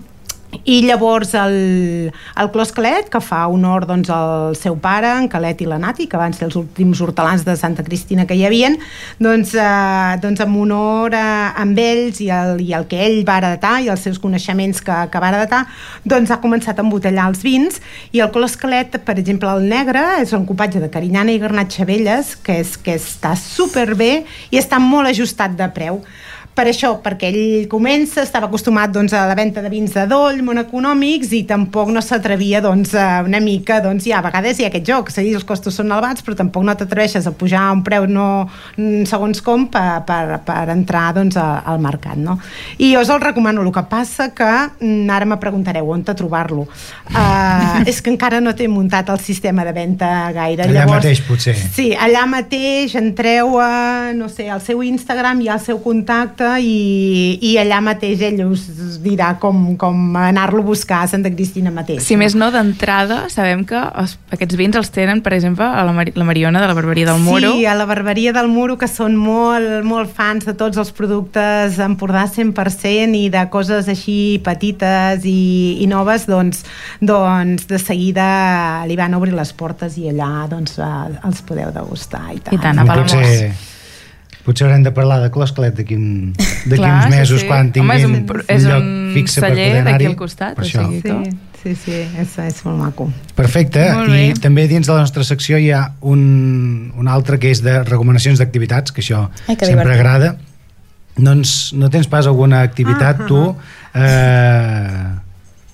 I 0.65 0.81
llavors 0.87 1.35
el, 1.35 2.13
el 2.13 2.51
Clos 2.51 2.73
Calet, 2.73 3.09
que 3.13 3.21
fa 3.21 3.45
honor 3.53 3.87
doncs, 3.89 4.11
al 4.13 4.57
seu 4.59 4.77
pare, 4.83 5.11
en 5.21 5.29
Calet 5.33 5.61
i 5.63 5.69
la 5.69 5.79
Nati, 5.83 6.07
que 6.11 6.21
van 6.21 6.35
ser 6.37 6.47
els 6.49 6.57
últims 6.59 7.01
hortelans 7.05 7.45
de 7.47 7.57
Santa 7.59 7.85
Cristina 7.87 8.27
que 8.27 8.37
hi 8.39 8.45
havien, 8.47 8.79
doncs, 9.23 9.55
eh, 9.59 10.17
doncs 10.23 10.43
en 10.45 10.57
honor 10.57 11.17
a, 11.19 11.53
amb 11.63 11.79
ells 11.83 12.21
i 12.25 12.31
el, 12.33 12.61
i 12.65 12.73
el 12.77 12.87
que 12.91 13.01
ell 13.07 13.21
va 13.29 13.39
heretar 13.43 13.75
i 13.85 13.91
els 13.93 14.05
seus 14.07 14.21
coneixements 14.23 14.81
que, 14.85 14.99
que 15.13 15.23
va 15.23 15.33
heretar, 15.33 15.65
doncs 16.05 16.33
ha 16.33 16.41
començat 16.43 16.79
a 16.79 16.87
embotellar 16.87 17.29
els 17.33 17.43
vins. 17.47 17.81
I 18.17 18.23
el 18.25 18.33
Clos 18.35 18.57
Calet, 18.61 19.01
per 19.05 19.19
exemple, 19.21 19.51
el 19.51 19.69
negre, 19.69 20.05
és 20.23 20.33
un 20.37 20.47
copatge 20.49 20.83
de 20.83 20.93
Carinyana 20.93 21.35
i 21.35 21.43
Garnat 21.43 21.75
Xavelles, 21.75 22.37
que, 22.47 22.61
és, 22.63 22.77
que 22.81 22.97
està 22.97 23.35
superbé 23.41 24.25
i 24.51 24.61
està 24.61 24.81
molt 24.83 25.11
ajustat 25.13 25.59
de 25.59 25.69
preu 25.75 26.03
per 26.57 26.71
això, 26.71 26.95
perquè 27.05 27.29
ell 27.29 27.67
comença, 27.69 28.23
estava 28.25 28.49
acostumat 28.49 28.95
doncs, 28.95 29.13
a 29.13 29.27
la 29.29 29.35
venda 29.37 29.61
de 29.61 29.69
vins 29.69 29.93
de 29.93 30.07
doll, 30.09 30.39
molt 30.47 30.63
econòmics, 30.63 31.35
i 31.37 31.43
tampoc 31.49 31.91
no 31.93 32.01
s'atrevia 32.01 32.63
doncs, 32.65 32.95
a 32.97 33.21
una 33.27 33.43
mica, 33.45 33.83
doncs, 33.85 34.07
ja, 34.09 34.23
a 34.23 34.25
vegades 34.25 34.57
hi 34.57 34.65
ha 34.65 34.71
aquest 34.71 34.87
joc, 34.89 35.13
seguir 35.13 35.35
els 35.37 35.45
costos 35.45 35.77
són 35.77 35.93
elevats, 35.93 36.25
però 36.25 36.39
tampoc 36.39 36.65
no 36.65 36.73
t'atreveixes 36.79 37.29
a 37.29 37.35
pujar 37.37 37.67
un 37.75 37.83
preu 37.85 38.07
no, 38.09 38.47
segons 38.77 39.43
com 39.45 39.67
per, 39.73 40.01
per, 40.09 40.39
per 40.47 40.63
entrar 40.73 41.11
doncs, 41.19 41.37
al 41.37 41.83
mercat. 41.85 42.17
No? 42.17 42.39
I 42.81 42.95
jo 42.95 43.05
us 43.05 43.13
el 43.13 43.21
recomano, 43.21 43.61
el 43.61 43.75
que 43.75 43.85
passa 43.91 44.31
que 44.33 44.49
mm, 44.49 45.05
ara 45.13 45.29
me 45.29 45.37
preguntareu 45.43 45.93
on 45.93 46.07
trobar-lo. 46.07 46.65
Uh, 47.11 47.85
és 47.91 48.01
que 48.01 48.15
encara 48.15 48.41
no 48.41 48.57
té 48.57 48.71
muntat 48.71 49.13
el 49.13 49.21
sistema 49.21 49.67
de 49.67 49.77
venda 49.77 50.33
gaire. 50.33 50.65
Allà 50.65 50.87
Llavors, 50.87 51.05
mateix, 51.05 51.23
potser. 51.29 51.57
Sí, 51.77 51.91
allà 51.93 52.25
mateix 52.31 52.97
entreu 52.97 53.59
a, 53.61 54.15
no 54.17 54.31
sé, 54.33 54.49
al 54.49 54.65
seu 54.65 54.81
Instagram, 54.87 55.45
hi 55.45 55.53
ha 55.53 55.61
el 55.61 55.65
seu 55.67 55.85
contacte 55.85 56.46
i, 56.63 57.37
i 57.43 57.57
allà 57.61 57.81
mateix 57.85 58.23
ell 58.25 58.43
us 58.47 58.65
dirà 59.03 59.35
com, 59.43 59.75
com 59.81 60.17
anar-lo 60.21 60.63
a 60.63 60.67
buscar 60.67 61.03
a 61.05 61.11
Santa 61.11 61.31
Cristina 61.33 61.73
mateix. 61.75 62.03
Si 62.07 62.17
no? 62.17 62.23
més 62.23 62.37
no, 62.39 62.51
d'entrada 62.55 63.25
sabem 63.33 63.65
que 63.69 63.77
els, 63.77 64.17
aquests 64.35 64.59
vins 64.59 64.79
els 64.79 64.91
tenen, 64.95 65.23
per 65.25 65.35
exemple, 65.37 65.67
a 65.67 65.85
la, 65.87 65.95
Mar 65.97 66.07
la 66.15 66.27
Mariona 66.29 66.63
de 66.63 66.71
la 66.71 66.77
Barberia 66.79 67.11
del 67.11 67.23
Muro. 67.25 67.53
Sí, 67.57 67.67
a 67.67 67.75
la 67.79 67.87
Barberia 67.89 68.33
del 68.37 68.51
Muro, 68.53 68.79
que 68.81 68.89
són 68.91 69.19
molt, 69.19 69.85
molt 69.87 70.13
fans 70.15 70.47
de 70.49 70.57
tots 70.59 70.81
els 70.81 70.93
productes 70.97 71.81
Empordà 71.83 72.27
100% 72.31 73.17
i 73.19 73.29
de 73.33 73.47
coses 73.53 73.91
així 73.93 74.41
petites 74.47 75.27
i, 75.29 75.79
i 75.83 75.91
noves, 75.91 76.27
doncs, 76.31 76.65
doncs 77.01 77.69
de 77.71 77.81
seguida 77.83 78.27
li 78.87 78.99
van 78.99 79.17
obrir 79.19 79.35
les 79.37 79.53
portes 79.57 79.99
i 80.01 80.11
allà 80.13 80.47
doncs, 80.51 80.79
eh, 80.83 81.17
els 81.27 81.43
podeu 81.47 81.73
degustar 81.75 82.29
i 82.35 82.43
tant. 82.43 82.55
I 82.57 82.63
tant, 82.63 82.83
a 82.83 82.87
Potser, 82.91 83.51
potser 84.47 84.69
haurem 84.69 84.85
de 84.87 84.93
parlar 84.95 85.19
de 85.25 85.33
Closclet 85.35 85.75
d'aquí 85.75 85.99
uns 85.99 87.11
mesos 87.11 87.41
sí, 87.41 87.43
sí. 87.43 87.49
quan 87.51 87.73
tinguin 87.75 88.07
Home, 88.07 88.23
és 88.23 88.31
un, 88.31 88.47
és 88.55 88.65
un 88.65 88.71
lloc 88.71 88.89
fixe 89.17 89.43
per 89.43 89.51
poder 89.51 89.69
anar-hi. 89.83 90.09
al 90.13 90.17
costat, 90.23 90.63
o 90.63 90.71
sigui 90.71 91.03
que... 91.03 91.19
Sí. 91.27 91.37
Sí, 91.67 91.73
sí, 91.75 91.95
és, 92.21 92.35
és 92.39 92.59
molt 92.63 92.79
maco. 92.79 93.09
Perfecte, 93.35 93.89
molt 93.91 94.13
i 94.15 94.37
també 94.39 94.69
dins 94.71 94.87
de 94.87 94.93
la 94.95 95.03
nostra 95.03 95.25
secció 95.27 95.59
hi 95.59 95.73
ha 95.75 95.81
un, 96.07 96.21
un 96.95 97.09
altre 97.11 97.41
que 97.43 97.51
és 97.51 97.59
de 97.65 97.81
recomanacions 97.83 98.39
d'activitats, 98.39 98.95
que 98.95 99.03
això 99.03 99.25
Ai, 99.49 99.57
que 99.57 99.67
sempre 99.67 99.89
divertit. 99.89 99.97
agrada. 99.97 100.29
No, 101.17 101.33
ens, 101.33 101.73
no 101.75 101.91
tens 101.91 102.07
pas 102.13 102.29
alguna 102.31 102.61
activitat 102.63 103.25
-huh. 103.25 103.27
tu 103.27 103.57
eh, 103.99 105.26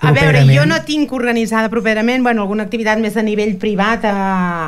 a 0.03 0.13
veure, 0.17 0.43
jo 0.51 0.65
no 0.67 0.79
tinc 0.83 1.13
organitzada 1.15 1.71
properament 1.71 2.25
bueno, 2.27 2.43
alguna 2.43 2.67
activitat 2.67 2.99
més 3.03 3.15
a 3.17 3.23
nivell 3.23 3.55
privat 3.63 4.05
a, 4.09 4.15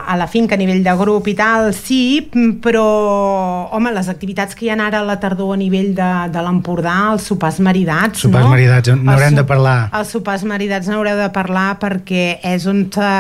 a 0.06 0.16
la 0.18 0.28
finca, 0.30 0.54
a 0.54 0.60
nivell 0.60 0.84
de 0.84 0.94
grup 0.98 1.26
i 1.30 1.34
tal, 1.38 1.72
sí, 1.74 2.22
però 2.62 2.84
home, 3.74 3.90
les 3.96 4.10
activitats 4.12 4.54
que 4.54 4.68
hi 4.68 4.70
ha 4.70 4.78
ara 4.78 5.02
a 5.02 5.06
la 5.06 5.18
tardor 5.22 5.56
a 5.56 5.58
nivell 5.58 5.90
de, 5.96 6.10
de 6.34 6.44
l'Empordà, 6.46 6.94
els 7.12 7.26
sopars 7.30 7.58
maridats, 7.64 8.22
sopars 8.24 8.46
no? 8.46 8.54
maridats, 8.54 8.94
n'haurem 8.94 9.40
de 9.40 9.46
parlar. 9.48 9.76
Els 9.98 10.14
sopars 10.14 10.46
maridats 10.48 10.90
n'haureu 10.90 11.18
de 11.18 11.28
parlar 11.34 11.66
perquè 11.82 12.24
és 12.54 12.68
on, 12.70 12.84
te, 12.94 13.10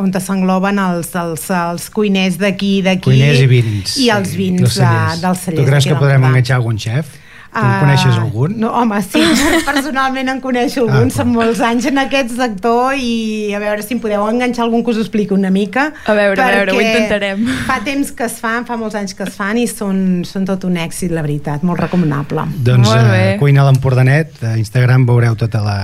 on 0.00 0.12
te 0.12 0.22
s'engloben 0.22 0.80
els, 0.84 1.12
els, 1.24 1.48
els 1.64 1.90
cuiners 1.94 2.38
d'aquí, 2.40 2.76
d'aquí. 2.84 3.08
Cuiners 3.08 3.44
i 3.44 3.50
vins. 3.50 3.98
I 4.04 4.12
els 4.14 4.36
vins 4.36 4.64
dels 4.64 4.78
cellers. 4.78 5.20
De, 5.20 5.26
dels 5.26 5.44
cellers 5.48 5.64
tu 5.64 5.70
creus 5.72 5.92
que 5.92 6.00
podrem 6.00 6.28
enganxar 6.28 6.60
algun 6.60 6.80
xef? 6.80 7.23
Tu 7.54 7.62
en 7.62 7.84
coneixes 7.84 8.16
algun? 8.18 8.54
No, 8.58 8.72
home, 8.74 8.98
sí, 9.06 9.20
personalment 9.68 10.30
en 10.32 10.40
coneixo 10.42 10.82
ah, 10.82 10.88
algun, 10.88 11.12
ah, 11.12 11.14
són 11.14 11.30
molts 11.30 11.60
anys 11.62 11.86
en 11.86 12.00
aquest 12.02 12.32
sector 12.34 12.96
i 12.98 13.52
a 13.54 13.60
veure 13.62 13.84
si 13.84 13.94
em 13.94 14.00
podeu 14.02 14.24
enganxar 14.26 14.64
algun 14.64 14.82
que 14.82 14.90
us 14.90 14.98
expliqui 15.04 15.36
una 15.36 15.52
mica. 15.54 15.86
A 16.10 16.16
veure, 16.18 16.42
a 16.42 16.48
veure, 16.50 16.74
ho 16.74 16.82
intentarem. 16.82 17.44
fa 17.68 17.78
temps 17.86 18.10
que 18.16 18.26
es 18.26 18.40
fan, 18.42 18.66
fa 18.66 18.78
molts 18.80 18.98
anys 18.98 19.14
que 19.14 19.22
es 19.28 19.38
fan 19.38 19.60
i 19.62 19.68
són, 19.70 20.24
són 20.26 20.48
tot 20.48 20.66
un 20.66 20.80
èxit, 20.82 21.14
la 21.14 21.22
veritat, 21.22 21.62
molt 21.62 21.84
recomanable. 21.84 22.48
Doncs 22.66 22.90
molt 22.90 23.12
bé. 23.12 23.22
Uh, 23.36 23.38
Cuina 23.42 23.68
l'Empordanet, 23.68 24.34
a 24.42 24.56
Instagram 24.58 25.06
veureu 25.06 25.38
tota 25.38 25.62
la, 25.62 25.78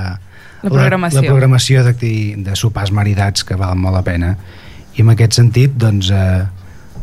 la 0.65 0.75
programació, 0.75 1.21
la, 1.21 1.27
la 1.29 1.35
programació 1.37 1.85
de, 1.87 1.95
de 2.51 2.59
sopars 2.59 2.91
maridats 2.91 3.47
que 3.47 3.59
val 3.61 3.79
molt 3.79 4.01
la 4.01 4.07
pena. 4.07 4.35
I 4.99 5.05
en 5.05 5.15
aquest 5.15 5.39
sentit, 5.39 5.79
doncs, 5.79 6.11
eh, 6.11 6.43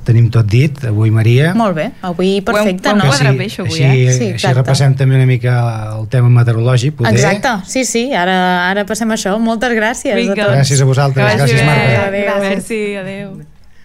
tenim 0.08 0.30
tot 0.34 0.48
dit, 0.48 0.80
avui 0.88 1.12
Maria. 1.14 1.52
Molt 1.58 1.76
bé, 1.78 1.90
avui 2.08 2.38
perfecte, 2.46 2.94
no? 2.96 3.10
Sí, 3.12 3.28
avui, 3.28 3.50
així, 3.50 3.84
eh? 3.84 4.16
sí, 4.16 4.30
així 4.38 4.54
repassem 4.56 4.96
també 5.00 5.20
una 5.20 5.28
mica 5.30 5.58
el 5.98 6.08
tema 6.14 6.32
meteorològic, 6.40 6.96
poder. 7.02 7.14
Exacte, 7.18 7.58
sí, 7.68 7.84
sí, 7.88 8.08
ara, 8.16 8.38
ara 8.70 8.88
passem 8.88 9.12
això. 9.16 9.36
Moltes 9.42 9.76
gràcies 9.78 10.16
Vinga. 10.16 10.40
a 10.40 10.46
tots. 10.46 10.56
Gràcies 10.62 10.82
a 10.82 10.90
vosaltres, 10.94 11.38
gràcies 11.38 11.68
Marta. 11.68 12.02
Adéu, 12.08 12.32
adéu. 12.32 12.42
Merci, 12.48 12.82
adéu. 13.04 13.38